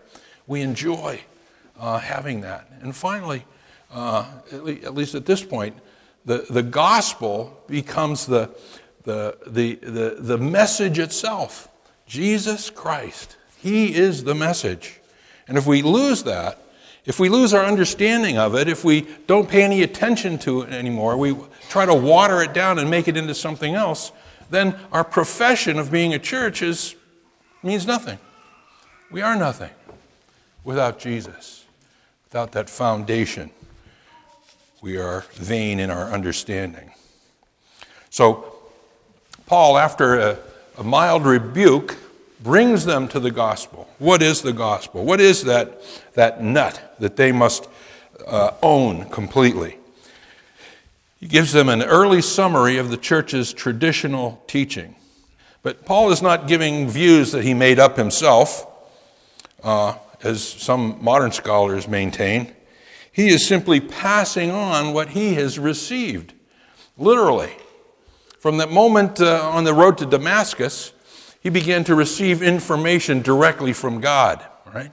We 0.45 0.61
enjoy 0.61 1.21
uh, 1.79 1.99
having 1.99 2.41
that. 2.41 2.69
And 2.81 2.95
finally, 2.95 3.45
uh, 3.91 4.25
at, 4.51 4.63
le- 4.63 4.73
at, 4.73 4.93
least 4.93 5.15
at 5.15 5.25
this 5.25 5.43
point, 5.43 5.77
the, 6.25 6.45
the 6.49 6.63
gospel 6.63 7.63
becomes 7.67 8.25
the, 8.25 8.49
the, 9.03 9.37
the, 9.47 9.75
the, 9.75 10.15
the 10.19 10.37
message 10.37 10.99
itself. 10.99 11.69
Jesus 12.05 12.69
Christ. 12.69 13.37
He 13.57 13.95
is 13.95 14.23
the 14.23 14.35
message. 14.35 14.99
And 15.47 15.57
if 15.57 15.65
we 15.65 15.81
lose 15.81 16.23
that, 16.23 16.61
if 17.07 17.21
we 17.21 17.29
lose 17.29 17.53
our 17.53 17.63
understanding 17.63 18.37
of 18.37 18.53
it, 18.53 18.67
if 18.67 18.83
we 18.83 19.07
don't 19.27 19.49
pay 19.49 19.63
any 19.63 19.81
attention 19.81 20.37
to 20.39 20.63
it 20.63 20.73
anymore, 20.73 21.15
we 21.15 21.37
try 21.69 21.85
to 21.85 21.93
water 21.93 22.43
it 22.43 22.53
down 22.53 22.79
and 22.79 22.89
make 22.89 23.07
it 23.07 23.15
into 23.15 23.33
something 23.33 23.75
else, 23.75 24.11
then 24.49 24.77
our 24.91 25.05
profession 25.05 25.79
of 25.79 25.89
being 25.89 26.13
a 26.13 26.19
church 26.19 26.61
is, 26.61 26.95
means 27.63 27.87
nothing. 27.87 28.19
We 29.09 29.21
are 29.21 29.37
nothing 29.37 29.69
without 30.65 30.99
Jesus, 30.99 31.65
without 32.25 32.51
that 32.51 32.69
foundation. 32.69 33.51
We 34.81 34.97
are 34.97 35.21
vain 35.35 35.79
in 35.79 35.89
our 35.89 36.11
understanding. 36.11 36.91
So, 38.09 38.53
Paul, 39.45 39.77
after 39.77 40.19
a, 40.19 40.39
a 40.77 40.83
mild 40.83 41.25
rebuke, 41.25 41.95
brings 42.41 42.85
them 42.85 43.07
to 43.09 43.19
the 43.19 43.31
gospel. 43.31 43.87
What 43.99 44.21
is 44.21 44.41
the 44.41 44.53
gospel? 44.53 45.03
What 45.03 45.19
is 45.19 45.43
that, 45.43 45.81
that 46.13 46.43
nut 46.43 46.95
that 46.99 47.15
they 47.15 47.31
must 47.31 47.67
uh, 48.25 48.51
own 48.61 49.09
completely? 49.09 49.77
He 51.19 51.27
gives 51.27 51.51
them 51.51 51.67
an 51.67 51.81
early 51.81 52.21
summary 52.21 52.77
of 52.77 52.89
the 52.89 52.97
church's 52.97 53.53
traditional 53.53 54.43
teaching. 54.47 54.95
But 55.63 55.83
Paul 55.83 56.11
is 56.11 56.21
not 56.21 56.47
giving 56.47 56.87
views 56.87 57.31
that 57.31 57.43
he 57.43 57.53
made 57.53 57.79
up 57.79 57.97
himself, 57.97 58.67
uh, 59.63 59.95
as 60.23 60.43
some 60.43 60.97
modern 61.01 61.31
scholars 61.31 61.87
maintain. 61.87 62.53
He 63.11 63.29
is 63.29 63.47
simply 63.47 63.79
passing 63.79 64.51
on 64.51 64.93
what 64.93 65.09
he 65.09 65.33
has 65.33 65.57
received, 65.57 66.33
literally. 66.97 67.51
From 68.39 68.57
that 68.57 68.69
moment 68.69 69.19
uh, 69.19 69.49
on 69.49 69.63
the 69.63 69.73
road 69.73 69.97
to 69.97 70.05
Damascus, 70.05 70.93
he 71.41 71.49
began 71.49 71.83
to 71.85 71.95
receive 71.95 72.41
information 72.41 73.21
directly 73.21 73.73
from 73.73 74.01
God, 74.01 74.45
right? 74.73 74.91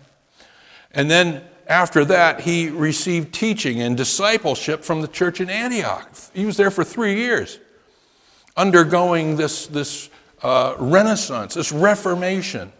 And 0.93 1.11
then 1.11 1.43
after 1.67 2.05
that, 2.05 2.41
he 2.41 2.69
received 2.69 3.33
teaching 3.33 3.81
and 3.81 3.97
discipleship 3.97 4.85
from 4.85 5.01
the 5.01 5.09
church 5.09 5.41
in 5.41 5.49
Antioch. 5.49 6.09
He 6.35 6.45
was 6.45 6.57
there 6.57 6.71
for 6.71 6.85
three 6.85 7.17
years, 7.17 7.59
undergoing 8.57 9.37
this, 9.37 9.67
this 9.67 10.11
uh, 10.43 10.75
renaissance, 10.79 11.55
this 11.55 11.73
reformation, 11.73 12.73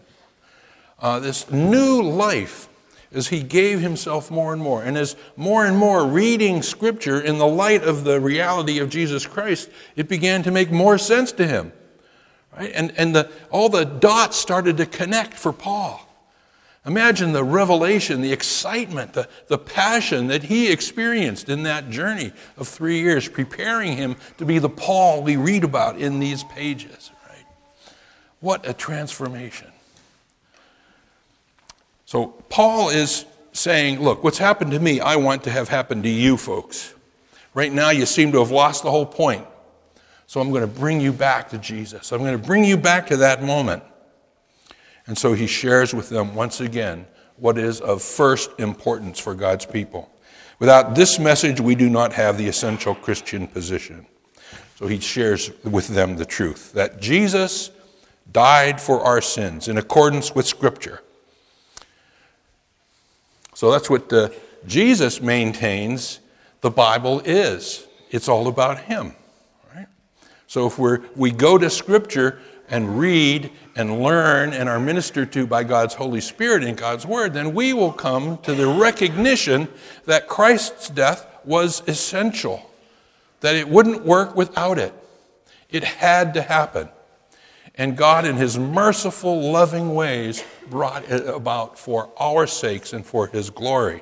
uh, 0.99 1.19
this 1.19 1.49
new 1.51 2.01
life 2.01 2.69
as 3.11 3.29
he 3.29 3.41
gave 3.41 3.79
himself 3.79 4.29
more 4.29 4.53
and 4.53 4.61
more. 4.61 4.83
And 4.83 4.97
as 4.97 5.15
more 5.35 5.65
and 5.65 5.77
more 5.77 6.05
reading 6.05 6.61
Scripture 6.61 7.19
in 7.19 7.37
the 7.37 7.47
light 7.47 7.83
of 7.83 8.03
the 8.03 8.19
reality 8.19 8.79
of 8.79 8.89
Jesus 8.89 9.25
Christ, 9.25 9.69
it 9.95 10.07
began 10.07 10.43
to 10.43 10.51
make 10.51 10.71
more 10.71 10.97
sense 10.97 11.31
to 11.33 11.47
him. 11.47 11.71
Right? 12.55 12.71
And, 12.73 12.93
and 12.97 13.15
the, 13.15 13.29
all 13.49 13.69
the 13.69 13.83
dots 13.83 14.37
started 14.37 14.77
to 14.77 14.85
connect 14.85 15.33
for 15.33 15.51
Paul. 15.51 16.01
Imagine 16.85 17.33
the 17.33 17.43
revelation, 17.43 18.21
the 18.21 18.31
excitement, 18.31 19.13
the, 19.13 19.27
the 19.47 19.57
passion 19.57 20.27
that 20.27 20.43
he 20.43 20.71
experienced 20.71 21.49
in 21.49 21.63
that 21.63 21.89
journey 21.89 22.31
of 22.57 22.67
three 22.67 22.99
years, 22.99 23.27
preparing 23.27 23.97
him 23.97 24.15
to 24.37 24.45
be 24.45 24.59
the 24.59 24.69
Paul 24.69 25.23
we 25.23 25.35
read 25.35 25.63
about 25.63 25.97
in 25.97 26.19
these 26.19 26.43
pages. 26.43 27.11
Right? 27.27 27.45
What 28.39 28.69
a 28.69 28.73
transformation. 28.73 29.67
So, 32.05 32.27
Paul 32.49 32.89
is 32.89 33.25
saying, 33.51 33.99
Look, 33.99 34.23
what's 34.23 34.37
happened 34.37 34.71
to 34.71 34.79
me, 34.79 34.99
I 34.99 35.15
want 35.15 35.43
to 35.45 35.49
have 35.51 35.69
happened 35.69 36.03
to 36.03 36.09
you 36.09 36.37
folks. 36.37 36.93
Right 37.55 37.73
now, 37.73 37.89
you 37.89 38.05
seem 38.05 38.31
to 38.33 38.39
have 38.39 38.51
lost 38.51 38.83
the 38.83 38.91
whole 38.91 39.07
point. 39.07 39.47
So, 40.27 40.41
I'm 40.41 40.49
going 40.49 40.61
to 40.61 40.67
bring 40.67 41.01
you 41.01 41.13
back 41.13 41.49
to 41.49 41.57
Jesus. 41.57 42.11
I'm 42.11 42.19
going 42.19 42.39
to 42.39 42.47
bring 42.47 42.63
you 42.63 42.77
back 42.77 43.07
to 43.07 43.17
that 43.17 43.43
moment. 43.43 43.83
And 45.07 45.17
so 45.17 45.33
he 45.33 45.47
shares 45.47 45.93
with 45.93 46.09
them 46.09 46.33
once 46.35 46.61
again 46.61 47.05
what 47.37 47.57
is 47.57 47.81
of 47.81 48.01
first 48.01 48.49
importance 48.59 49.19
for 49.19 49.35
God's 49.35 49.65
people. 49.65 50.11
Without 50.59 50.95
this 50.95 51.19
message, 51.19 51.59
we 51.59 51.75
do 51.75 51.89
not 51.89 52.13
have 52.13 52.37
the 52.37 52.47
essential 52.47 52.95
Christian 52.95 53.47
position. 53.47 54.05
So 54.77 54.87
he 54.87 54.99
shares 54.99 55.51
with 55.63 55.87
them 55.87 56.15
the 56.15 56.25
truth 56.25 56.73
that 56.73 56.99
Jesus 56.99 57.71
died 58.31 58.81
for 58.81 59.01
our 59.01 59.21
sins 59.21 59.67
in 59.67 59.77
accordance 59.77 60.33
with 60.33 60.45
Scripture. 60.45 61.01
So 63.53 63.71
that's 63.71 63.89
what 63.89 64.09
the, 64.09 64.35
Jesus 64.65 65.21
maintains 65.21 66.19
the 66.61 66.71
Bible 66.71 67.21
is. 67.21 67.85
It's 68.09 68.27
all 68.27 68.47
about 68.47 68.79
Him. 68.79 69.13
So 70.47 70.67
if 70.67 70.77
we're, 70.77 71.01
we 71.15 71.31
go 71.31 71.57
to 71.57 71.69
Scripture 71.69 72.39
and 72.69 72.99
read 72.99 73.51
and 73.75 74.01
learn 74.01 74.53
and 74.53 74.67
are 74.69 74.79
ministered 74.79 75.31
to 75.33 75.45
by 75.45 75.63
God's 75.63 75.93
Holy 75.93 76.21
Spirit 76.21 76.63
in 76.63 76.75
God's 76.75 77.05
Word, 77.05 77.33
then 77.33 77.53
we 77.53 77.73
will 77.73 77.91
come 77.91 78.37
to 78.39 78.53
the 78.53 78.67
recognition 78.67 79.67
that 80.05 80.27
Christ's 80.27 80.89
death 80.89 81.27
was 81.43 81.83
essential, 81.87 82.69
that 83.41 83.55
it 83.55 83.67
wouldn't 83.67 84.03
work 84.03 84.35
without 84.35 84.79
it. 84.79 84.93
It 85.69 85.83
had 85.83 86.33
to 86.35 86.41
happen. 86.41 86.89
And 87.77 87.97
God, 87.97 88.25
in 88.25 88.37
His 88.37 88.57
merciful, 88.57 89.51
loving 89.51 89.93
ways, 89.93 90.43
brought 90.69 91.03
it 91.09 91.27
about 91.27 91.77
for 91.77 92.09
our 92.17 92.47
sakes 92.47 92.93
and 92.93 93.05
for 93.05 93.27
His 93.27 93.49
glory. 93.49 94.01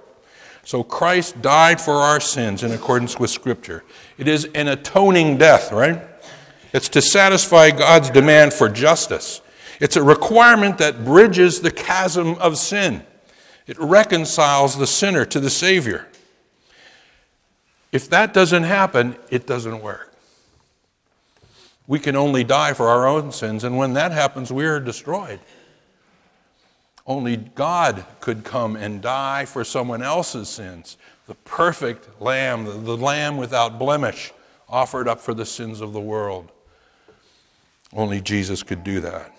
So 0.64 0.84
Christ 0.84 1.42
died 1.42 1.82
for 1.82 1.96
our 1.96 2.20
sins 2.20 2.64
in 2.64 2.72
accordance 2.72 3.20
with 3.20 3.30
Scripture. 3.30 3.84
It 4.18 4.28
is 4.28 4.46
an 4.56 4.68
atoning 4.68 5.38
death, 5.38 5.72
right? 5.72 6.02
It's 6.74 6.89
to 6.89 7.01
satisfy 7.01 7.70
God's 7.72 8.10
demand 8.10 8.53
for 8.53 8.68
justice. 8.68 9.42
It's 9.80 9.96
a 9.96 10.03
requirement 10.03 10.80
that 10.80 11.06
bridges 11.06 11.62
the 11.62 11.72
chasm 11.72 12.36
of 12.36 12.58
sin. 12.58 13.06
It 13.68 13.80
reconciles 13.80 14.77
the 14.77 14.88
sinner 14.88 15.24
to 15.25 15.39
the 15.39 15.50
Savior. 15.50 16.08
If 17.92 18.10
that 18.10 18.34
doesn't 18.34 18.63
happen, 18.63 19.15
it 19.30 19.46
doesn't 19.46 19.82
work. 19.82 20.13
We 21.86 22.00
can 22.00 22.15
only 22.15 22.44
die 22.44 22.74
for 22.74 22.88
our 22.88 23.06
own 23.08 23.32
sins, 23.32 23.63
and 23.63 23.77
when 23.77 23.94
that 23.94 24.12
happens, 24.12 24.51
we 24.51 24.65
are 24.65 24.80
destroyed. 24.80 25.39
Only 27.06 27.38
God 27.38 28.06
could 28.22 28.44
come 28.44 28.75
and 28.75 29.01
die 29.01 29.46
for 29.46 29.63
someone 29.63 30.01
else's 30.01 30.50
sins. 30.50 30.98
The 31.27 31.36
perfect 31.36 32.22
lamb, 32.22 32.65
the 32.65 32.98
lamb 32.98 33.38
without 33.38 33.77
blemish, 33.77 34.32
offered 34.70 35.08
up 35.08 35.20
for 35.20 35.34
the 35.34 35.46
sins 35.46 35.82
of 35.82 35.94
the 35.94 36.01
world. 36.01 36.51
Only 37.96 38.22
Jesus 38.22 38.64
could 38.64 38.84
do 38.84 39.02
that. 39.02 39.32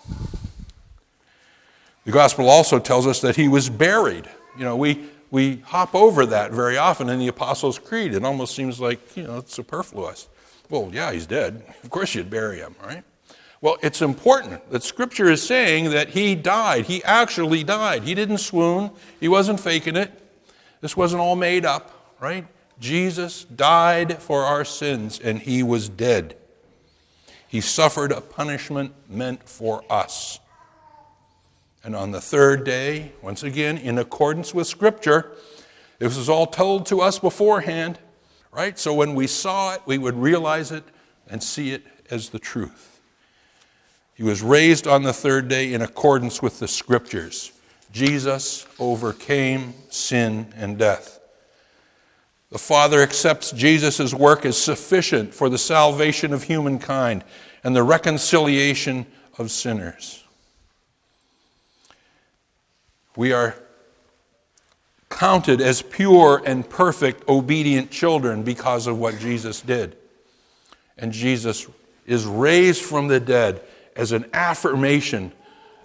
The 2.04 2.12
gospel 2.12 2.48
also 2.48 2.78
tells 2.78 3.06
us 3.06 3.20
that 3.22 3.36
he 3.36 3.48
was 3.48 3.70
buried. 3.70 4.28
You 4.56 4.64
know, 4.64 4.76
we, 4.76 5.08
we 5.30 5.56
hop 5.64 5.94
over 5.94 6.26
that 6.26 6.52
very 6.52 6.76
often 6.76 7.08
in 7.08 7.18
the 7.18 7.28
Apostles' 7.28 7.78
Creed. 7.78 8.14
It 8.14 8.24
almost 8.24 8.54
seems 8.54 8.78
like, 8.78 9.16
you 9.16 9.24
know, 9.24 9.38
it's 9.38 9.54
superfluous. 9.54 10.28
Well, 10.70 10.90
yeah, 10.92 11.12
he's 11.12 11.26
dead. 11.26 11.62
Of 11.82 11.90
course 11.90 12.14
you'd 12.14 12.30
bury 12.30 12.58
him, 12.58 12.74
right? 12.82 13.02
Well, 13.60 13.78
it's 13.82 14.02
important 14.02 14.70
that 14.70 14.82
Scripture 14.82 15.30
is 15.30 15.42
saying 15.42 15.90
that 15.90 16.10
he 16.10 16.34
died. 16.34 16.84
He 16.84 17.02
actually 17.04 17.64
died. 17.64 18.02
He 18.02 18.14
didn't 18.14 18.38
swoon, 18.38 18.90
he 19.20 19.28
wasn't 19.28 19.58
faking 19.58 19.96
it. 19.96 20.12
This 20.82 20.96
wasn't 20.96 21.22
all 21.22 21.36
made 21.36 21.64
up, 21.64 22.14
right? 22.20 22.46
Jesus 22.78 23.44
died 23.44 24.20
for 24.20 24.42
our 24.42 24.66
sins 24.66 25.18
and 25.18 25.38
he 25.38 25.62
was 25.62 25.88
dead. 25.88 26.36
He 27.54 27.60
suffered 27.60 28.10
a 28.10 28.20
punishment 28.20 28.92
meant 29.08 29.48
for 29.48 29.84
us. 29.88 30.40
And 31.84 31.94
on 31.94 32.10
the 32.10 32.20
third 32.20 32.64
day, 32.64 33.12
once 33.22 33.44
again, 33.44 33.78
in 33.78 33.98
accordance 33.98 34.52
with 34.52 34.66
Scripture, 34.66 35.30
this 36.00 36.16
was 36.16 36.28
all 36.28 36.48
told 36.48 36.84
to 36.86 37.00
us 37.00 37.20
beforehand, 37.20 38.00
right? 38.50 38.76
So 38.76 38.92
when 38.92 39.14
we 39.14 39.28
saw 39.28 39.74
it, 39.74 39.82
we 39.86 39.98
would 39.98 40.16
realize 40.16 40.72
it 40.72 40.82
and 41.28 41.40
see 41.40 41.70
it 41.70 41.84
as 42.10 42.30
the 42.30 42.40
truth. 42.40 43.00
He 44.14 44.24
was 44.24 44.42
raised 44.42 44.88
on 44.88 45.04
the 45.04 45.12
third 45.12 45.46
day 45.46 45.74
in 45.74 45.80
accordance 45.80 46.42
with 46.42 46.58
the 46.58 46.66
Scriptures. 46.66 47.52
Jesus 47.92 48.66
overcame 48.80 49.74
sin 49.90 50.52
and 50.56 50.76
death. 50.76 51.20
The 52.50 52.58
Father 52.58 53.02
accepts 53.02 53.50
Jesus' 53.50 54.14
work 54.14 54.44
as 54.46 54.56
sufficient 54.56 55.34
for 55.34 55.48
the 55.48 55.58
salvation 55.58 56.32
of 56.32 56.44
humankind 56.44 57.24
and 57.64 57.74
the 57.74 57.82
reconciliation 57.82 59.06
of 59.38 59.50
sinners. 59.50 60.22
We 63.16 63.32
are 63.32 63.56
counted 65.08 65.60
as 65.60 65.82
pure 65.82 66.42
and 66.44 66.68
perfect, 66.68 67.28
obedient 67.28 67.90
children 67.90 68.42
because 68.42 68.86
of 68.86 68.98
what 68.98 69.18
Jesus 69.18 69.60
did. 69.60 69.96
And 70.98 71.12
Jesus 71.12 71.66
is 72.06 72.26
raised 72.26 72.82
from 72.82 73.08
the 73.08 73.20
dead 73.20 73.62
as 73.96 74.12
an 74.12 74.26
affirmation 74.32 75.32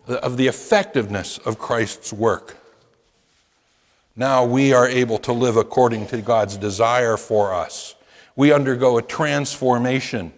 of 0.07 0.37
the 0.37 0.47
effectiveness 0.47 1.37
of 1.39 1.59
Christ's 1.59 2.11
work. 2.11 2.57
Now 4.19 4.43
we 4.43 4.73
are 4.73 4.85
able 4.85 5.17
to 5.19 5.31
live 5.31 5.55
according 5.55 6.07
to 6.07 6.21
God's 6.21 6.57
desire 6.57 7.15
for 7.15 7.53
us. 7.53 7.95
We 8.35 8.51
undergo 8.51 8.97
a 8.97 9.01
transformation. 9.01 10.33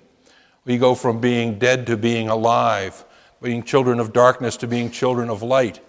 We 0.66 0.78
go 0.78 0.94
from 0.94 1.20
being 1.20 1.58
dead 1.58 1.88
to 1.88 1.98
being 1.98 2.30
alive, 2.30 3.04
being 3.42 3.64
children 3.64 4.00
of 4.00 4.14
darkness 4.14 4.56
to 4.58 4.68
being 4.68 4.92
children 4.92 5.32
of 5.32 5.42
light. 5.42 5.80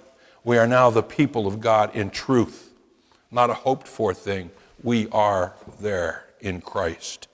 We 0.42 0.56
are 0.56 0.66
now 0.66 0.88
the 0.88 1.02
people 1.02 1.46
of 1.46 1.60
God 1.60 1.94
in 1.94 2.08
truth, 2.08 2.70
not 3.30 3.50
a 3.50 3.54
hoped 3.54 3.86
for 3.86 4.14
thing. 4.14 4.50
We 4.82 5.08
are 5.08 5.52
there 5.78 6.24
in 6.40 6.62
Christ. 6.62 7.28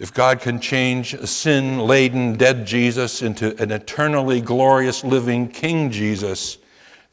If 0.00 0.12
God 0.12 0.40
can 0.40 0.58
change 0.58 1.14
a 1.14 1.28
sin 1.28 1.78
laden, 1.78 2.34
dead 2.34 2.66
Jesus 2.66 3.22
into 3.22 3.56
an 3.62 3.70
eternally 3.70 4.40
glorious, 4.40 5.04
living 5.04 5.46
King 5.46 5.92
Jesus, 5.92 6.58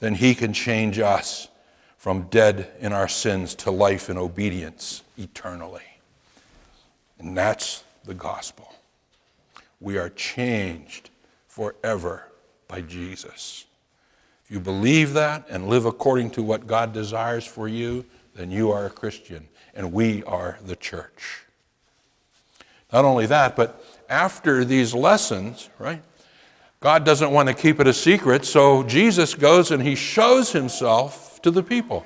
then 0.03 0.15
he 0.15 0.35
can 0.35 0.51
change 0.51 0.99
us 0.99 1.47
from 1.95 2.23
dead 2.23 2.69
in 2.81 2.91
our 2.91 3.07
sins 3.07 3.55
to 3.55 3.71
life 3.71 4.09
in 4.09 4.17
obedience 4.17 5.01
eternally. 5.17 6.01
And 7.19 7.37
that's 7.37 7.85
the 8.03 8.13
gospel. 8.13 8.75
We 9.79 9.97
are 9.97 10.09
changed 10.09 11.09
forever 11.47 12.27
by 12.67 12.81
Jesus. 12.81 13.63
If 14.43 14.51
you 14.51 14.59
believe 14.59 15.13
that 15.13 15.45
and 15.49 15.69
live 15.69 15.85
according 15.85 16.31
to 16.31 16.43
what 16.43 16.67
God 16.67 16.91
desires 16.91 17.45
for 17.45 17.69
you, 17.69 18.03
then 18.35 18.51
you 18.51 18.73
are 18.73 18.85
a 18.85 18.89
Christian. 18.89 19.47
and 19.73 19.93
we 19.93 20.21
are 20.25 20.59
the 20.65 20.75
church. 20.75 21.45
Not 22.91 23.05
only 23.05 23.25
that, 23.27 23.55
but 23.55 23.81
after 24.09 24.65
these 24.65 24.93
lessons, 24.93 25.69
right? 25.79 26.03
God 26.83 27.05
doesn't 27.05 27.31
want 27.31 27.47
to 27.47 27.53
keep 27.53 27.79
it 27.79 27.87
a 27.87 27.93
secret, 27.93 28.43
so 28.43 28.83
Jesus 28.83 29.35
goes 29.35 29.71
and 29.71 29.81
he 29.81 29.95
shows 29.95 30.51
himself 30.51 31.41
to 31.41 31.49
the 31.49 31.63
people. 31.63 32.05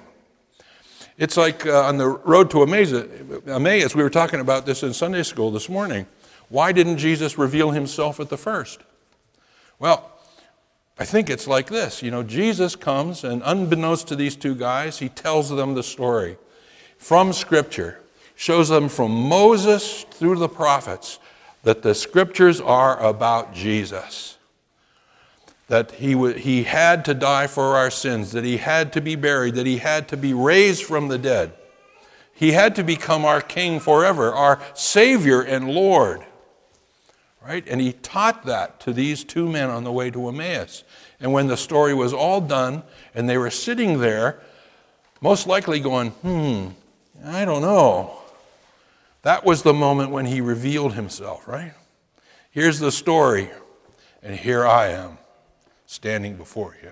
It's 1.18 1.36
like 1.36 1.66
uh, 1.66 1.86
on 1.86 1.98
the 1.98 2.08
road 2.08 2.52
to 2.52 2.62
Emmaus, 2.62 3.96
we 3.96 4.04
were 4.04 4.10
talking 4.12 4.40
about 4.40 4.68
this 4.68 4.84
in 4.84 4.94
Sunday 4.94 5.24
school 5.24 5.50
this 5.50 5.68
morning. 5.68 6.06
Why 6.50 6.74
didn't 6.74 7.00
Jesus 7.00 7.40
reveal 7.40 7.72
himself 7.72 8.20
at 8.20 8.30
the 8.30 8.38
first? 8.38 8.82
Well, 9.80 10.12
I 11.00 11.06
think 11.06 11.32
it's 11.32 11.48
like 11.48 11.70
this. 11.70 12.04
You 12.04 12.12
know, 12.12 12.22
Jesus 12.22 12.76
comes, 12.76 13.24
and 13.24 13.42
unbeknownst 13.44 14.08
to 14.10 14.16
these 14.16 14.36
two 14.36 14.54
guys, 14.54 15.00
he 15.00 15.10
tells 15.10 15.50
them 15.50 15.74
the 15.74 15.82
story 15.82 16.38
from 17.00 17.34
Scripture, 17.34 18.00
shows 18.36 18.70
them 18.70 18.90
from 18.90 19.10
Moses 19.12 20.04
through 20.12 20.36
the 20.36 20.48
prophets 20.48 21.18
that 21.64 21.82
the 21.82 21.96
Scriptures 21.96 22.62
are 22.62 23.04
about 23.04 23.56
Jesus. 23.56 24.37
That 25.68 25.92
he, 25.92 26.14
w- 26.14 26.36
he 26.36 26.64
had 26.64 27.04
to 27.06 27.14
die 27.14 27.48
for 27.48 27.76
our 27.76 27.92
sins, 27.92 28.32
that 28.32 28.46
he 28.46 28.58
had 28.58 28.94
to 28.94 29.02
be 29.02 29.16
buried, 29.16 29.56
that 29.56 29.66
he 29.66 29.78
had 29.78 30.08
to 30.10 30.18
be 30.18 30.34
raised 30.34 30.84
from 30.84 31.10
the 31.10 31.18
dead. 31.18 31.54
He 32.34 32.54
had 32.54 32.76
to 32.76 32.84
become 32.84 33.26
our 33.26 33.42
King 33.42 33.80
forever, 33.80 34.32
our 34.32 34.62
Savior 34.74 35.42
and 35.42 35.70
Lord. 35.70 36.24
Right? 37.46 37.66
And 37.68 37.82
he 37.82 37.94
taught 37.94 38.46
that 38.46 38.80
to 38.82 38.94
these 38.94 39.24
two 39.24 39.50
men 39.50 39.70
on 39.70 39.84
the 39.84 39.92
way 39.92 40.12
to 40.12 40.28
Emmaus. 40.28 40.84
And 41.20 41.34
when 41.34 41.48
the 41.48 41.58
story 41.58 41.94
was 41.94 42.14
all 42.14 42.42
done 42.42 42.84
and 43.16 43.28
they 43.28 43.38
were 43.38 43.50
sitting 43.50 44.00
there, 44.00 44.40
most 45.22 45.48
likely 45.48 45.80
going, 45.80 46.12
hmm, 46.12 46.68
I 47.26 47.44
don't 47.44 47.62
know. 47.62 48.20
That 49.24 49.44
was 49.44 49.64
the 49.64 49.74
moment 49.74 50.12
when 50.12 50.26
he 50.26 50.42
revealed 50.42 50.94
himself, 50.94 51.48
right? 51.48 51.74
Here's 52.52 52.80
the 52.80 52.92
story, 52.92 53.50
and 54.22 54.36
here 54.36 54.66
I 54.66 54.90
am 54.90 55.18
standing 55.88 56.36
before 56.36 56.78
you. 56.84 56.92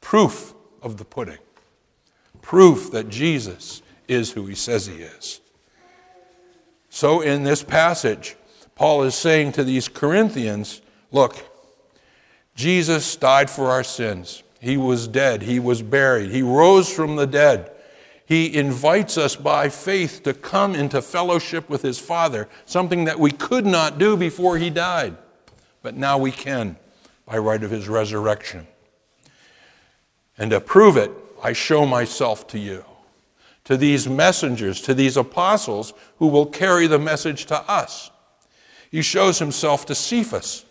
Proof 0.00 0.54
of 0.80 0.96
the 0.96 1.04
pudding. 1.04 1.38
Proof 2.40 2.90
that 2.92 3.10
Jesus 3.10 3.82
is 4.06 4.32
who 4.32 4.46
he 4.46 4.54
says 4.54 4.86
he 4.86 4.94
is. 4.94 5.42
So, 6.88 7.20
in 7.20 7.42
this 7.42 7.62
passage, 7.62 8.36
Paul 8.74 9.02
is 9.02 9.14
saying 9.14 9.52
to 9.52 9.64
these 9.64 9.88
Corinthians 9.88 10.80
look, 11.10 11.36
Jesus 12.54 13.14
died 13.16 13.50
for 13.50 13.70
our 13.70 13.84
sins. 13.84 14.42
He 14.60 14.76
was 14.76 15.06
dead. 15.06 15.42
He 15.42 15.58
was 15.58 15.82
buried. 15.82 16.30
He 16.30 16.42
rose 16.42 16.90
from 16.90 17.16
the 17.16 17.26
dead. 17.26 17.70
He 18.24 18.54
invites 18.54 19.16
us 19.16 19.36
by 19.36 19.68
faith 19.68 20.22
to 20.24 20.34
come 20.34 20.74
into 20.74 21.00
fellowship 21.00 21.68
with 21.68 21.82
his 21.82 21.98
Father, 21.98 22.48
something 22.66 23.04
that 23.04 23.18
we 23.18 23.30
could 23.30 23.64
not 23.64 23.98
do 23.98 24.16
before 24.16 24.58
he 24.58 24.70
died. 24.70 25.16
But 25.82 25.96
now 25.96 26.18
we 26.18 26.32
can 26.32 26.76
by 27.28 27.36
right 27.36 27.62
of 27.62 27.70
his 27.70 27.88
resurrection. 27.88 28.66
And 30.38 30.50
to 30.50 30.60
prove 30.60 30.96
it, 30.96 31.10
I 31.42 31.52
show 31.52 31.84
myself 31.84 32.46
to 32.48 32.58
you, 32.58 32.84
to 33.64 33.76
these 33.76 34.08
messengers, 34.08 34.80
to 34.82 34.94
these 34.94 35.16
apostles 35.16 35.92
who 36.18 36.28
will 36.28 36.46
carry 36.46 36.86
the 36.86 36.98
message 36.98 37.44
to 37.46 37.60
us. 37.70 38.10
He 38.90 39.02
shows 39.02 39.38
himself 39.38 39.84
to 39.86 39.94
Cephas. 39.94 40.64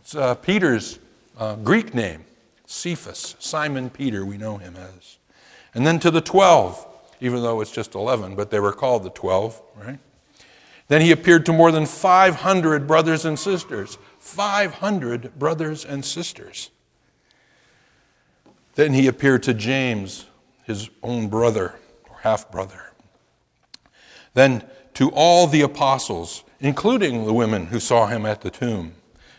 It's 0.00 0.14
uh, 0.14 0.36
Peter's 0.36 1.00
uh, 1.38 1.56
Greek 1.56 1.92
name, 1.92 2.24
Cephas, 2.66 3.34
Simon 3.40 3.90
Peter, 3.90 4.24
we 4.24 4.38
know 4.38 4.58
him 4.58 4.76
as. 4.76 5.18
And 5.74 5.84
then 5.84 5.98
to 6.00 6.10
the 6.12 6.20
12, 6.20 6.86
even 7.20 7.42
though 7.42 7.60
it's 7.60 7.72
just 7.72 7.96
11, 7.96 8.36
but 8.36 8.50
they 8.50 8.60
were 8.60 8.72
called 8.72 9.02
the 9.02 9.10
12, 9.10 9.60
right? 9.84 9.98
Then 10.88 11.00
he 11.00 11.10
appeared 11.10 11.44
to 11.46 11.52
more 11.52 11.72
than 11.72 11.84
500 11.84 12.86
brothers 12.86 13.24
and 13.24 13.36
sisters. 13.36 13.98
500 14.26 15.38
brothers 15.38 15.84
and 15.84 16.04
sisters. 16.04 16.70
Then 18.74 18.92
he 18.92 19.06
appeared 19.06 19.42
to 19.44 19.54
James, 19.54 20.26
his 20.64 20.90
own 21.02 21.28
brother, 21.28 21.76
or 22.10 22.16
half 22.18 22.50
brother. 22.50 22.92
Then 24.34 24.64
to 24.94 25.10
all 25.10 25.46
the 25.46 25.62
apostles 25.62 26.44
including 26.60 27.26
the 27.26 27.32
women 27.32 27.66
who 27.66 27.80
saw 27.80 28.06
him 28.06 28.24
at 28.24 28.40
the 28.40 28.50
tomb. 28.50 28.92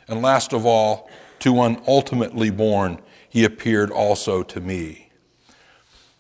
And 0.08 0.21
last 0.21 0.54
of 0.54 0.65
all, 0.65 1.10
to 1.39 1.52
one 1.52 1.82
ultimately 1.88 2.50
born, 2.50 3.00
he 3.30 3.43
appeared 3.43 3.91
also 3.91 4.43
to 4.43 4.62
me. 4.62 5.10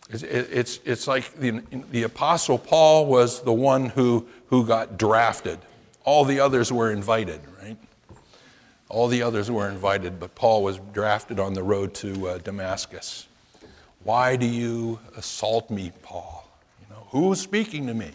It's, 0.09 0.23
it's, 0.23 0.79
it's 0.85 1.07
like 1.07 1.33
the, 1.35 1.61
the 1.91 2.03
Apostle 2.03 2.57
Paul 2.57 3.07
was 3.07 3.41
the 3.41 3.53
one 3.53 3.87
who, 3.89 4.27
who 4.47 4.65
got 4.65 4.97
drafted. 4.97 5.59
All 6.05 6.23
the 6.23 6.39
others 6.39 6.71
were 6.71 6.91
invited, 6.91 7.41
right? 7.61 7.77
All 8.89 9.07
the 9.07 9.21
others 9.21 9.51
were 9.51 9.69
invited, 9.69 10.19
but 10.19 10.33
Paul 10.35 10.63
was 10.63 10.79
drafted 10.93 11.39
on 11.39 11.53
the 11.53 11.63
road 11.63 11.93
to 11.95 12.29
uh, 12.29 12.37
Damascus. 12.37 13.27
Why 14.03 14.35
do 14.35 14.45
you 14.45 14.99
assault 15.17 15.69
me, 15.69 15.91
Paul? 16.01 16.49
You 16.79 16.95
know, 16.95 17.07
who's 17.09 17.41
speaking 17.41 17.87
to 17.87 17.93
me? 17.93 18.11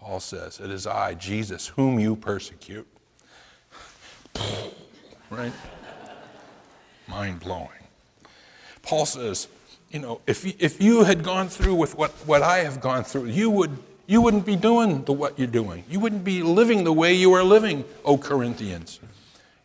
Paul 0.00 0.20
says, 0.20 0.60
It 0.60 0.70
is 0.70 0.86
I, 0.86 1.14
Jesus, 1.14 1.66
whom 1.66 1.98
you 1.98 2.14
persecute. 2.14 2.86
right? 5.30 5.52
Mind 7.08 7.40
blowing. 7.40 7.68
Paul 8.82 9.06
says, 9.06 9.48
you 9.90 9.98
know, 9.98 10.20
if 10.26 10.44
you, 10.44 10.52
if 10.58 10.80
you 10.80 11.04
had 11.04 11.22
gone 11.22 11.48
through 11.48 11.74
with 11.74 11.96
what, 11.96 12.12
what 12.26 12.42
I 12.42 12.58
have 12.58 12.80
gone 12.80 13.02
through, 13.02 13.26
you, 13.26 13.50
would, 13.50 13.76
you 14.06 14.20
wouldn't 14.20 14.46
be 14.46 14.56
doing 14.56 15.04
the, 15.04 15.12
what 15.12 15.38
you're 15.38 15.48
doing. 15.48 15.84
You 15.90 15.98
wouldn't 16.00 16.24
be 16.24 16.42
living 16.42 16.84
the 16.84 16.92
way 16.92 17.12
you 17.12 17.32
are 17.32 17.42
living, 17.42 17.84
O 18.04 18.16
Corinthians. 18.16 19.00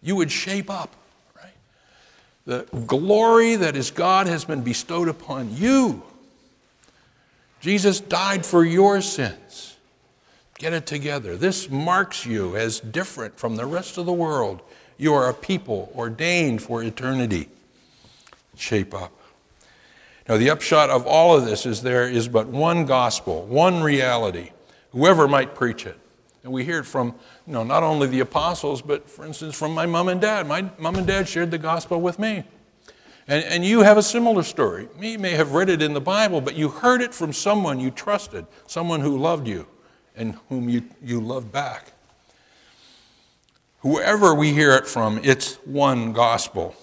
You 0.05 0.15
would 0.17 0.31
shape 0.31 0.69
up, 0.69 0.95
right? 1.35 1.51
The 2.45 2.67
glory 2.85 3.55
that 3.55 3.75
is 3.75 3.89
God 3.89 4.27
has 4.27 4.45
been 4.45 4.61
bestowed 4.61 5.09
upon 5.09 5.57
you. 5.57 6.03
Jesus 7.59 7.99
died 7.99 8.45
for 8.45 8.63
your 8.63 9.01
sins. 9.01 9.77
Get 10.59 10.73
it 10.73 10.85
together. 10.85 11.35
This 11.35 11.71
marks 11.71 12.23
you 12.23 12.55
as 12.55 12.79
different 12.79 13.39
from 13.39 13.55
the 13.55 13.65
rest 13.65 13.97
of 13.97 14.05
the 14.05 14.13
world. 14.13 14.61
You 14.97 15.15
are 15.15 15.27
a 15.27 15.33
people 15.33 15.91
ordained 15.95 16.61
for 16.61 16.83
eternity. 16.83 17.49
Shape 18.55 18.93
up. 18.93 19.11
Now, 20.29 20.37
the 20.37 20.51
upshot 20.51 20.91
of 20.91 21.07
all 21.07 21.35
of 21.35 21.45
this 21.45 21.65
is 21.65 21.81
there 21.81 22.07
is 22.07 22.27
but 22.27 22.45
one 22.45 22.85
gospel, 22.85 23.43
one 23.47 23.81
reality. 23.81 24.51
Whoever 24.91 25.27
might 25.27 25.55
preach 25.55 25.87
it. 25.87 25.97
And 26.45 26.53
we 26.53 26.63
hear 26.63 26.77
it 26.77 26.85
from, 26.85 27.15
you 27.47 27.53
know, 27.53 27.63
not 27.63 27.81
only 27.81 28.05
the 28.05 28.19
apostles, 28.19 28.79
but 28.79 29.09
for 29.09 29.25
instance, 29.25 29.57
from 29.57 29.73
my 29.73 29.87
mom 29.87 30.09
and 30.09 30.21
dad. 30.21 30.47
My 30.47 30.69
mom 30.77 30.95
and 30.95 31.07
dad 31.07 31.27
shared 31.27 31.49
the 31.49 31.57
gospel 31.57 31.99
with 31.99 32.19
me. 32.19 32.43
And, 33.27 33.43
and 33.45 33.65
you 33.65 33.79
have 33.79 33.97
a 33.97 34.03
similar 34.03 34.43
story. 34.43 34.87
You 35.01 35.17
may 35.17 35.31
have 35.31 35.53
read 35.53 35.69
it 35.69 35.81
in 35.81 35.93
the 35.95 36.01
Bible, 36.01 36.41
but 36.41 36.53
you 36.55 36.69
heard 36.69 37.01
it 37.01 37.15
from 37.15 37.33
someone 37.33 37.79
you 37.79 37.89
trusted, 37.89 38.45
someone 38.67 39.01
who 39.01 39.17
loved 39.17 39.47
you 39.47 39.65
and 40.15 40.37
whom 40.47 40.69
you, 40.69 40.83
you 41.03 41.19
love 41.19 41.51
back. 41.51 41.93
Whoever 43.79 44.35
we 44.35 44.53
hear 44.53 44.73
it 44.73 44.85
from, 44.85 45.19
it's 45.23 45.55
one 45.65 46.13
gospel. 46.13 46.75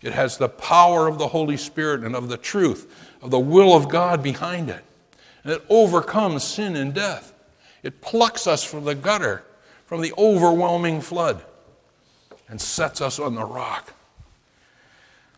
It 0.00 0.12
has 0.12 0.38
the 0.38 0.48
power 0.48 1.08
of 1.08 1.18
the 1.18 1.26
Holy 1.26 1.56
Spirit 1.56 2.04
and 2.04 2.14
of 2.14 2.28
the 2.28 2.36
truth, 2.36 3.10
of 3.20 3.32
the 3.32 3.40
will 3.40 3.74
of 3.74 3.88
God 3.88 4.22
behind 4.22 4.70
it. 4.70 4.84
And 5.42 5.54
it 5.54 5.64
overcomes 5.68 6.44
sin 6.44 6.76
and 6.76 6.94
death. 6.94 7.30
It 7.82 8.00
plucks 8.00 8.46
us 8.46 8.62
from 8.62 8.84
the 8.84 8.94
gutter, 8.94 9.44
from 9.86 10.00
the 10.00 10.12
overwhelming 10.16 11.00
flood, 11.00 11.42
and 12.48 12.60
sets 12.60 13.00
us 13.00 13.18
on 13.18 13.34
the 13.34 13.44
rock. 13.44 13.92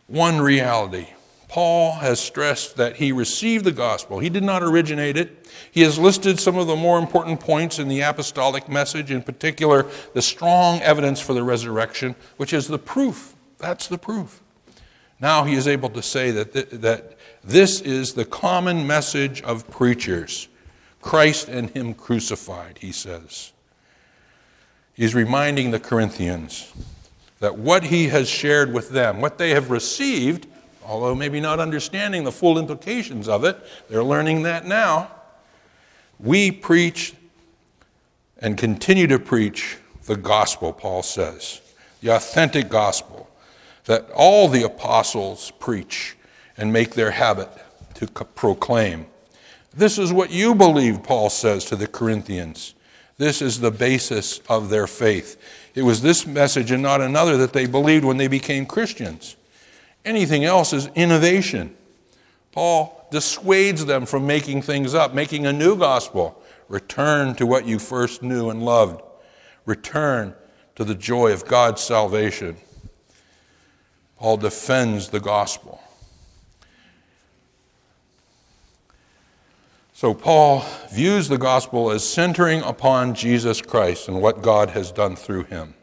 One 0.07 0.39
reality 0.39 1.07
Paul 1.47 1.93
has 1.93 2.19
stressed 2.19 2.75
that 2.77 2.97
he 2.97 3.11
received 3.11 3.65
the 3.65 3.71
gospel. 3.71 4.19
He 4.19 4.29
did 4.29 4.43
not 4.43 4.61
originate 4.61 5.15
it. 5.15 5.47
He 5.71 5.83
has 5.83 5.97
listed 5.97 6.39
some 6.39 6.57
of 6.57 6.67
the 6.67 6.75
more 6.75 6.99
important 6.99 7.39
points 7.39 7.79
in 7.79 7.87
the 7.87 8.01
apostolic 8.01 8.67
message, 8.67 9.09
in 9.09 9.21
particular, 9.21 9.85
the 10.13 10.21
strong 10.21 10.81
evidence 10.81 11.21
for 11.21 11.33
the 11.33 11.43
resurrection, 11.43 12.15
which 12.37 12.51
is 12.51 12.67
the 12.67 12.79
proof. 12.79 13.35
That's 13.57 13.87
the 13.87 13.97
proof. 13.97 14.41
Now 15.21 15.45
he 15.45 15.53
is 15.53 15.67
able 15.67 15.89
to 15.91 16.01
say 16.01 16.31
that, 16.31 16.51
th- 16.51 16.69
that 16.71 17.17
this 17.43 17.79
is 17.79 18.15
the 18.15 18.25
common 18.25 18.85
message 18.85 19.41
of 19.43 19.69
preachers 19.69 20.49
Christ 21.05 21.49
and 21.49 21.69
Him 21.69 21.93
crucified, 21.93 22.79
he 22.79 22.91
says. 22.91 23.53
He's 24.95 25.13
reminding 25.13 25.69
the 25.69 25.79
Corinthians 25.79 26.73
that 27.39 27.59
what 27.59 27.83
he 27.83 28.07
has 28.07 28.27
shared 28.27 28.73
with 28.73 28.89
them, 28.89 29.21
what 29.21 29.37
they 29.37 29.51
have 29.51 29.69
received, 29.69 30.47
although 30.83 31.13
maybe 31.13 31.39
not 31.39 31.59
understanding 31.59 32.23
the 32.23 32.31
full 32.31 32.57
implications 32.57 33.27
of 33.27 33.43
it. 33.43 33.55
They're 33.87 34.03
learning 34.03 34.41
that 34.43 34.65
now. 34.65 35.11
We 36.19 36.49
preach 36.49 37.13
and 38.39 38.57
continue 38.57 39.05
to 39.05 39.19
preach 39.19 39.77
the 40.05 40.17
gospel, 40.17 40.73
Paul 40.73 41.03
says, 41.03 41.61
the 42.01 42.15
authentic 42.15 42.67
gospel 42.67 43.29
that 43.83 44.09
all 44.15 44.47
the 44.47 44.63
apostles 44.63 45.51
preach 45.59 46.17
and 46.57 46.73
make 46.73 46.95
their 46.95 47.11
habit 47.11 47.49
to 47.93 48.07
proclaim. 48.07 49.05
This 49.75 49.97
is 49.97 50.13
what 50.13 50.31
you 50.31 50.55
believe, 50.55 51.03
Paul 51.03 51.29
says 51.29 51.65
to 51.65 51.75
the 51.75 51.87
Corinthians. 51.87 52.75
This 53.17 53.41
is 53.41 53.59
the 53.59 53.71
basis 53.71 54.39
of 54.49 54.69
their 54.69 54.87
faith. 54.87 55.41
It 55.73 55.83
was 55.83 56.01
this 56.01 56.25
message 56.25 56.71
and 56.71 56.81
not 56.81 57.01
another 57.01 57.37
that 57.37 57.53
they 57.53 57.65
believed 57.65 58.05
when 58.05 58.17
they 58.17 58.27
became 58.27 58.65
Christians. 58.65 59.35
Anything 60.05 60.45
else 60.45 60.71
is 60.71 60.87
innovation. 60.95 61.75
Paul 62.51 63.07
dissuades 63.11 63.85
them 63.85 64.05
from 64.05 64.25
making 64.25 64.61
things 64.61 64.93
up, 64.93 65.13
making 65.13 65.45
a 65.45 65.53
new 65.53 65.77
gospel. 65.77 66.41
Return 66.69 67.35
to 67.35 67.45
what 67.45 67.65
you 67.65 67.79
first 67.79 68.23
knew 68.23 68.49
and 68.49 68.63
loved. 68.63 69.01
Return 69.65 70.33
to 70.75 70.83
the 70.83 70.95
joy 70.95 71.33
of 71.33 71.45
God's 71.45 71.81
salvation. 71.81 72.57
Paul 74.17 74.37
defends 74.37 75.09
the 75.09 75.19
gospel. 75.19 75.81
So, 79.97 80.13
Paul 80.13 80.65
views 80.91 81.29
the 81.29 81.37
gospel 81.37 81.89
as 81.89 82.03
centering 82.03 82.61
upon 82.63 83.15
Jesus 83.15 83.61
Christ 83.61 84.09
and 84.09 84.21
what 84.21 84.41
God 84.41 84.71
has 84.71 84.91
done 84.91 85.15
through 85.15 85.45
him. 85.45 85.73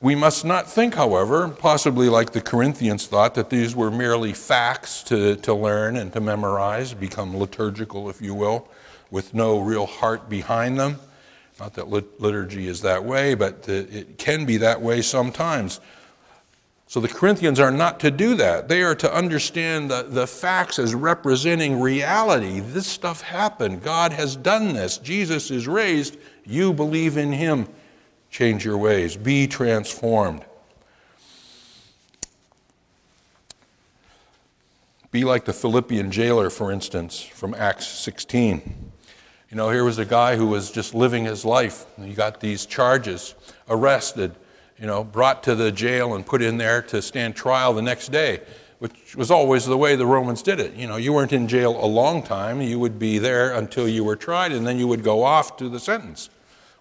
We 0.00 0.14
must 0.14 0.44
not 0.44 0.70
think, 0.70 0.94
however, 0.94 1.48
possibly 1.48 2.08
like 2.08 2.30
the 2.30 2.40
Corinthians 2.40 3.08
thought, 3.08 3.34
that 3.34 3.50
these 3.50 3.74
were 3.74 3.90
merely 3.90 4.32
facts 4.32 5.02
to, 5.04 5.34
to 5.34 5.52
learn 5.52 5.96
and 5.96 6.12
to 6.12 6.20
memorize, 6.20 6.94
become 6.94 7.36
liturgical, 7.36 8.08
if 8.08 8.22
you 8.22 8.32
will, 8.32 8.68
with 9.10 9.34
no 9.34 9.58
real 9.58 9.86
heart 9.86 10.28
behind 10.28 10.78
them. 10.78 11.00
Not 11.58 11.74
that 11.74 11.88
liturgy 11.88 12.68
is 12.68 12.82
that 12.82 13.04
way, 13.04 13.34
but 13.34 13.68
it 13.68 14.18
can 14.18 14.44
be 14.44 14.58
that 14.58 14.80
way 14.80 15.02
sometimes. 15.02 15.80
So 16.94 17.00
the 17.00 17.08
Corinthians 17.08 17.58
are 17.58 17.72
not 17.72 17.98
to 17.98 18.10
do 18.12 18.36
that. 18.36 18.68
They 18.68 18.84
are 18.84 18.94
to 18.94 19.12
understand 19.12 19.90
the, 19.90 20.04
the 20.04 20.28
facts 20.28 20.78
as 20.78 20.94
representing 20.94 21.80
reality. 21.80 22.60
This 22.60 22.86
stuff 22.86 23.20
happened. 23.20 23.82
God 23.82 24.12
has 24.12 24.36
done 24.36 24.74
this. 24.74 24.98
Jesus 24.98 25.50
is 25.50 25.66
raised. 25.66 26.16
You 26.44 26.72
believe 26.72 27.16
in 27.16 27.32
him. 27.32 27.66
Change 28.30 28.64
your 28.64 28.78
ways. 28.78 29.16
Be 29.16 29.48
transformed. 29.48 30.44
Be 35.10 35.24
like 35.24 35.46
the 35.46 35.52
Philippian 35.52 36.12
jailer, 36.12 36.48
for 36.48 36.70
instance, 36.70 37.20
from 37.20 37.54
Acts 37.54 37.88
16. 37.88 38.92
You 39.50 39.56
know, 39.56 39.68
here 39.68 39.82
was 39.82 39.98
a 39.98 40.04
guy 40.04 40.36
who 40.36 40.46
was 40.46 40.70
just 40.70 40.94
living 40.94 41.24
his 41.24 41.44
life. 41.44 41.86
He 42.00 42.14
got 42.14 42.38
these 42.38 42.66
charges, 42.66 43.34
arrested, 43.68 44.36
you 44.78 44.86
know, 44.86 45.04
brought 45.04 45.42
to 45.44 45.54
the 45.54 45.70
jail 45.70 46.14
and 46.14 46.26
put 46.26 46.42
in 46.42 46.56
there 46.56 46.82
to 46.82 47.00
stand 47.00 47.36
trial 47.36 47.72
the 47.72 47.82
next 47.82 48.10
day, 48.10 48.40
which 48.78 49.14
was 49.16 49.30
always 49.30 49.64
the 49.64 49.78
way 49.78 49.96
the 49.96 50.06
Romans 50.06 50.42
did 50.42 50.60
it. 50.60 50.74
You 50.74 50.86
know, 50.86 50.96
you 50.96 51.12
weren't 51.12 51.32
in 51.32 51.46
jail 51.46 51.82
a 51.82 51.86
long 51.86 52.22
time. 52.22 52.60
You 52.60 52.78
would 52.78 52.98
be 52.98 53.18
there 53.18 53.54
until 53.54 53.88
you 53.88 54.04
were 54.04 54.16
tried, 54.16 54.52
and 54.52 54.66
then 54.66 54.78
you 54.78 54.88
would 54.88 55.04
go 55.04 55.22
off 55.22 55.56
to 55.58 55.68
the 55.68 55.78
sentence, 55.78 56.28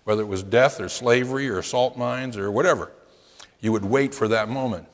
whether 0.04 0.22
it 0.22 0.28
was 0.28 0.44
death 0.44 0.80
or 0.80 0.90
slavery 0.90 1.50
or 1.50 1.62
salt 1.62 1.98
mines 1.98 2.36
or 2.36 2.52
whatever. 2.52 2.92
You 3.62 3.72
would 3.72 3.86
wait 3.86 4.14
for 4.14 4.28
that 4.28 4.50
moment. 4.50 4.88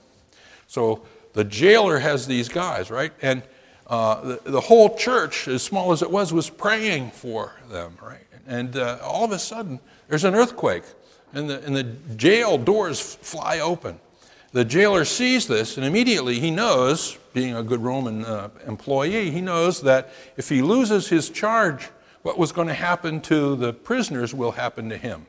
So 0.67 1.03
the 1.33 1.43
jailer 1.43 1.99
has 1.99 2.27
these 2.27 2.49
guys, 2.49 2.91
right? 2.91 3.13
And 3.21 3.43
uh, 3.87 4.21
the, 4.21 4.51
the, 4.51 4.61
whole 4.61 4.95
church, 4.95 5.47
as 5.47 5.63
small 5.63 5.91
as 5.91 6.03
it 6.03 6.11
was, 6.11 6.31
was 6.31 6.47
praying 6.47 7.09
for 7.09 7.53
them, 7.71 7.97
right? 8.03 8.19
And 8.45 8.75
uh, 8.75 8.99
all 9.01 9.23
of 9.23 9.31
a 9.31 9.39
sudden, 9.39 9.79
there's 10.07 10.23
an 10.23 10.35
earthquake 10.35 10.83
and 11.33 11.49
the, 11.49 11.63
and 11.63 11.75
the 11.75 11.83
jail 12.15 12.57
doors 12.57 12.99
fly 12.99 13.59
open. 13.59 13.99
The 14.51 14.65
jailer 14.65 15.05
sees 15.05 15.47
this, 15.47 15.77
and 15.77 15.85
immediately 15.85 16.39
he 16.39 16.49
knows, 16.49 17.17
being 17.33 17.55
a 17.55 17.61
good 17.61 17.81
Roman 17.81 18.25
uh, 18.25 18.49
employee, 18.65 19.29
he 19.29 19.41
knows 19.41 19.81
that 19.81 20.11
if 20.37 20.49
he 20.49 20.63
loses 20.63 21.07
his 21.07 21.29
charge, 21.29 21.89
what 22.23 22.37
was 22.37 22.51
going 22.51 22.67
to 22.67 22.73
happen 22.73 23.21
to 23.21 23.55
the 23.55 23.73
prisoners 23.73 24.33
will 24.33 24.51
happen 24.51 24.89
to 24.89 24.97
him. 24.97 25.27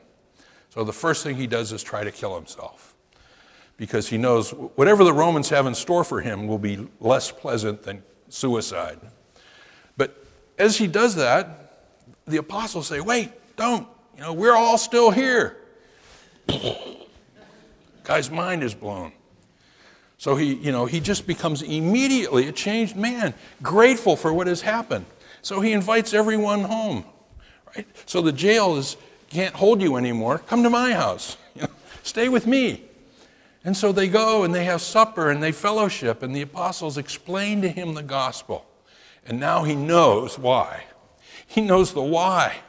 So 0.69 0.83
the 0.83 0.93
first 0.93 1.23
thing 1.23 1.35
he 1.35 1.47
does 1.47 1.71
is 1.71 1.83
try 1.83 2.03
to 2.03 2.11
kill 2.11 2.35
himself 2.35 2.95
because 3.77 4.07
he 4.07 4.17
knows 4.17 4.51
whatever 4.51 5.03
the 5.03 5.13
Romans 5.13 5.49
have 5.49 5.65
in 5.65 5.75
store 5.75 6.03
for 6.03 6.21
him 6.21 6.47
will 6.47 6.59
be 6.59 6.87
less 6.99 7.31
pleasant 7.31 7.83
than 7.83 8.03
suicide. 8.29 8.99
But 9.97 10.23
as 10.57 10.77
he 10.77 10.87
does 10.87 11.15
that, 11.15 11.89
the 12.25 12.37
apostles 12.37 12.87
say, 12.87 13.01
Wait, 13.01 13.31
don't. 13.55 13.87
You 14.15 14.21
know, 14.21 14.33
we're 14.33 14.55
all 14.55 14.77
still 14.77 15.11
here. 15.11 15.57
Guy's 18.03 18.29
mind 18.29 18.63
is 18.63 18.73
blown. 18.73 19.11
So 20.17 20.35
he, 20.35 20.53
you 20.53 20.71
know, 20.71 20.85
he 20.85 20.99
just 20.99 21.25
becomes 21.25 21.61
immediately 21.61 22.47
a 22.47 22.51
changed 22.51 22.95
man, 22.95 23.33
grateful 23.63 24.15
for 24.15 24.31
what 24.33 24.47
has 24.47 24.61
happened. 24.61 25.05
So 25.41 25.61
he 25.61 25.71
invites 25.71 26.13
everyone 26.13 26.63
home. 26.63 27.05
Right? 27.75 27.87
So 28.05 28.21
the 28.21 28.31
jail 28.31 28.77
is 28.77 28.97
can't 29.29 29.55
hold 29.55 29.81
you 29.81 29.95
anymore. 29.95 30.39
Come 30.39 30.63
to 30.63 30.69
my 30.69 30.93
house. 30.93 31.37
You 31.53 31.63
know, 31.63 31.69
stay 32.03 32.29
with 32.29 32.47
me. 32.47 32.85
And 33.65 33.75
so 33.75 33.91
they 33.91 34.07
go 34.07 34.43
and 34.43 34.55
they 34.55 34.63
have 34.63 34.81
supper 34.81 35.29
and 35.29 35.43
they 35.43 35.51
fellowship, 35.51 36.23
and 36.23 36.33
the 36.33 36.41
apostles 36.41 36.97
explain 36.97 37.61
to 37.61 37.67
him 37.67 37.93
the 37.93 38.01
gospel. 38.01 38.65
And 39.27 39.37
now 39.37 39.63
he 39.63 39.75
knows 39.75 40.39
why. 40.39 40.85
He 41.45 41.59
knows 41.59 41.93
the 41.93 42.01
why 42.01 42.61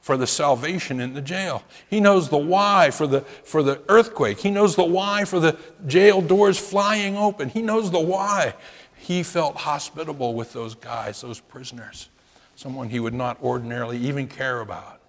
for 0.00 0.16
the 0.16 0.26
salvation 0.26 1.00
in 1.00 1.12
the 1.14 1.20
jail. 1.20 1.62
He 1.88 2.00
knows 2.00 2.28
the 2.28 2.38
why 2.38 2.90
for 2.90 3.06
the, 3.06 3.20
for 3.20 3.62
the 3.62 3.82
earthquake. 3.88 4.40
He 4.40 4.50
knows 4.50 4.76
the 4.76 4.84
why 4.84 5.24
for 5.24 5.40
the 5.40 5.58
jail 5.86 6.20
doors 6.22 6.58
flying 6.58 7.16
open. 7.16 7.50
He 7.50 7.62
knows 7.62 7.90
the 7.90 8.00
why. 8.00 8.54
He 8.96 9.22
felt 9.22 9.56
hospitable 9.56 10.34
with 10.34 10.52
those 10.52 10.74
guys, 10.74 11.20
those 11.20 11.40
prisoners, 11.40 12.08
someone 12.56 12.88
he 12.88 13.00
would 13.00 13.14
not 13.14 13.42
ordinarily 13.42 13.98
even 13.98 14.26
care 14.26 14.60
about. 14.60 15.00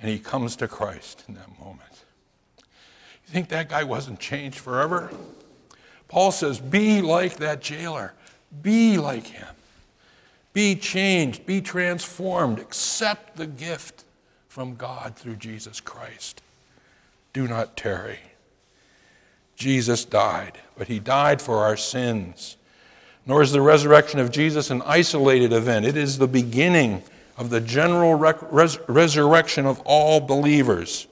And 0.00 0.10
he 0.10 0.18
comes 0.18 0.56
to 0.56 0.68
Christ 0.68 1.24
in 1.28 1.34
that 1.34 1.58
moment. 1.58 2.04
You 2.58 3.32
think 3.32 3.48
that 3.48 3.68
guy 3.68 3.84
wasn't 3.84 4.18
changed 4.18 4.58
forever? 4.58 5.10
Paul 6.08 6.30
says, 6.32 6.60
Be 6.60 7.00
like 7.00 7.36
that 7.36 7.60
jailer, 7.60 8.12
be 8.62 8.98
like 8.98 9.26
him. 9.26 9.53
Be 10.54 10.76
changed, 10.76 11.44
be 11.44 11.60
transformed, 11.60 12.60
accept 12.60 13.36
the 13.36 13.46
gift 13.46 14.04
from 14.48 14.76
God 14.76 15.16
through 15.16 15.36
Jesus 15.36 15.80
Christ. 15.80 16.40
Do 17.32 17.48
not 17.48 17.76
tarry. 17.76 18.20
Jesus 19.56 20.04
died, 20.04 20.58
but 20.78 20.88
he 20.88 21.00
died 21.00 21.42
for 21.42 21.58
our 21.58 21.76
sins. 21.76 22.56
Nor 23.26 23.42
is 23.42 23.52
the 23.52 23.60
resurrection 23.60 24.20
of 24.20 24.30
Jesus 24.30 24.70
an 24.70 24.80
isolated 24.86 25.52
event, 25.52 25.86
it 25.86 25.96
is 25.96 26.18
the 26.18 26.28
beginning 26.28 27.02
of 27.36 27.50
the 27.50 27.60
general 27.60 28.14
res- 28.14 28.78
resurrection 28.88 29.66
of 29.66 29.80
all 29.80 30.20
believers. 30.20 31.08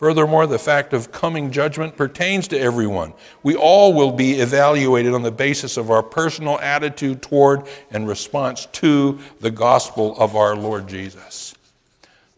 Furthermore, 0.00 0.46
the 0.46 0.58
fact 0.58 0.94
of 0.94 1.12
coming 1.12 1.50
judgment 1.50 1.94
pertains 1.94 2.48
to 2.48 2.58
everyone. 2.58 3.12
We 3.42 3.54
all 3.54 3.92
will 3.92 4.12
be 4.12 4.40
evaluated 4.40 5.12
on 5.12 5.20
the 5.20 5.30
basis 5.30 5.76
of 5.76 5.90
our 5.90 6.02
personal 6.02 6.58
attitude 6.58 7.20
toward 7.20 7.68
and 7.90 8.08
response 8.08 8.64
to 8.72 9.18
the 9.40 9.50
gospel 9.50 10.18
of 10.18 10.36
our 10.36 10.56
Lord 10.56 10.88
Jesus. 10.88 11.54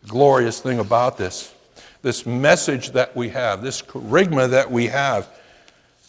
The 0.03 0.09
glorious 0.09 0.61
thing 0.61 0.81
about 0.81 1.17
this, 1.17 1.55
this 2.03 2.27
message 2.27 2.91
that 2.91 3.15
we 3.15 3.29
have, 3.29 3.63
this 3.63 3.81
kerygma 3.81 4.51
that 4.51 4.69
we 4.69 4.89
have, 4.89 5.29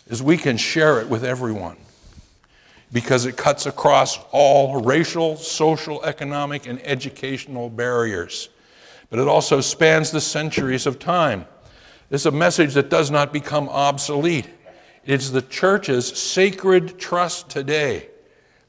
is 0.08 0.24
we 0.24 0.38
can 0.38 0.58
share 0.58 1.02
it 1.02 1.08
with 1.08 1.24
everyone 1.24 1.78
because 2.92 3.28
it 3.28 3.38
cuts 3.38 3.68
across 3.68 4.18
all 4.32 4.82
racial, 4.82 5.38
social, 5.38 6.04
economic, 6.04 6.66
and 6.66 6.82
educational 6.84 7.70
barriers 7.70 8.50
but 9.14 9.20
it 9.20 9.28
also 9.28 9.62
spans 9.62 10.10
the 10.10 10.20
centuries 10.20 10.88
of 10.88 10.98
time. 10.98 11.46
It's 12.10 12.26
a 12.26 12.32
message 12.32 12.74
that 12.74 12.90
does 12.90 13.12
not 13.12 13.32
become 13.32 13.70
obsolete. 13.70 14.50
It's 15.06 15.30
the 15.30 15.44
church's 15.44 16.08
sacred 16.20 16.98
trust 16.98 17.48
today. 17.48 18.10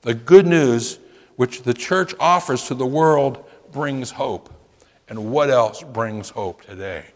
The 0.02 0.12
good 0.12 0.46
news 0.46 0.98
which 1.36 1.62
the 1.62 1.72
church 1.72 2.12
offers 2.20 2.64
to 2.64 2.74
the 2.74 2.84
world 2.84 3.42
brings 3.72 4.10
hope. 4.10 4.52
And 5.08 5.32
what 5.32 5.48
else 5.48 5.82
brings 5.82 6.28
hope 6.28 6.60
today? 6.60 7.06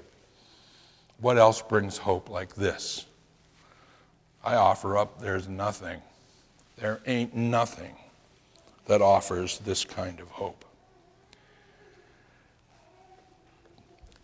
What 1.21 1.37
else 1.37 1.61
brings 1.61 1.99
hope 1.99 2.31
like 2.31 2.55
this? 2.55 3.05
I 4.43 4.55
offer 4.55 4.97
up 4.97 5.21
there's 5.21 5.49
nothing. 5.49 6.01
There 6.79 7.03
ain't 7.05 7.37
nothing 7.37 7.95
that 8.87 9.03
offers 9.03 9.59
this 9.59 9.85
kind 9.85 10.19
of 10.19 10.31
hope. 10.31 10.65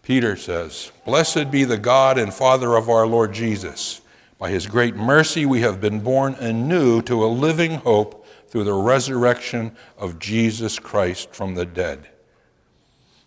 Peter 0.05 0.37
says, 0.37 0.93
Blessed 1.07 1.51
be 1.51 1.65
the 1.65 1.79
God 1.79 2.19
and 2.19 2.33
Father 2.33 2.77
of 2.77 2.91
our 2.91 3.07
Lord 3.07 3.33
Jesus. 3.33 4.03
By 4.39 4.51
his 4.51 4.67
great 4.67 4.95
mercy, 4.95 5.47
we 5.47 5.63
have 5.63 5.81
been 5.81 6.01
born 6.01 6.35
anew 6.35 7.01
to 7.03 7.25
a 7.25 7.27
living 7.27 7.77
hope 7.77 8.27
through 8.49 8.65
the 8.65 8.75
resurrection 8.75 9.75
of 9.97 10.19
Jesus 10.19 10.79
Christ 10.79 11.35
from 11.35 11.55
the 11.55 11.65
dead. 11.65 12.09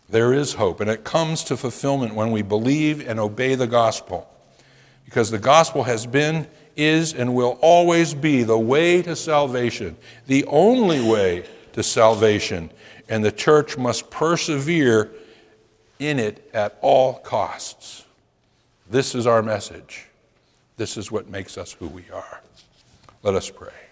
There 0.08 0.34
is 0.34 0.54
hope, 0.54 0.80
and 0.80 0.90
it 0.90 1.04
comes 1.04 1.44
to 1.46 1.58
fulfillment 1.58 2.14
when 2.14 2.32
we 2.32 2.44
believe 2.44 3.06
and 3.06 3.20
obey 3.20 3.56
the 3.56 3.68
gospel. 3.68 4.30
Because 5.04 5.32
the 5.32 5.40
gospel 5.40 5.84
has 5.84 6.06
been, 6.06 6.48
is, 6.76 7.12
and 7.12 7.34
will 7.34 7.58
always 7.60 8.14
be 8.14 8.44
the 8.44 8.58
way 8.58 9.02
to 9.02 9.16
salvation, 9.16 9.98
the 10.28 10.46
only 10.46 11.02
way 11.02 11.44
to 11.74 11.82
salvation, 11.82 12.70
and 13.10 13.26
the 13.26 13.32
church 13.32 13.78
must 13.78 14.12
persevere 14.12 15.10
in 16.00 16.20
it 16.20 16.50
at 16.54 16.78
all 16.82 17.16
costs. 17.16 18.06
This 18.90 19.16
is 19.16 19.28
our 19.28 19.42
message. 19.42 20.08
This 20.78 20.98
is 20.98 21.12
what 21.12 21.30
makes 21.30 21.58
us 21.58 21.74
who 21.74 21.88
we 21.88 22.06
are. 22.14 22.42
Let 23.24 23.36
us 23.36 23.50
pray. 23.50 23.87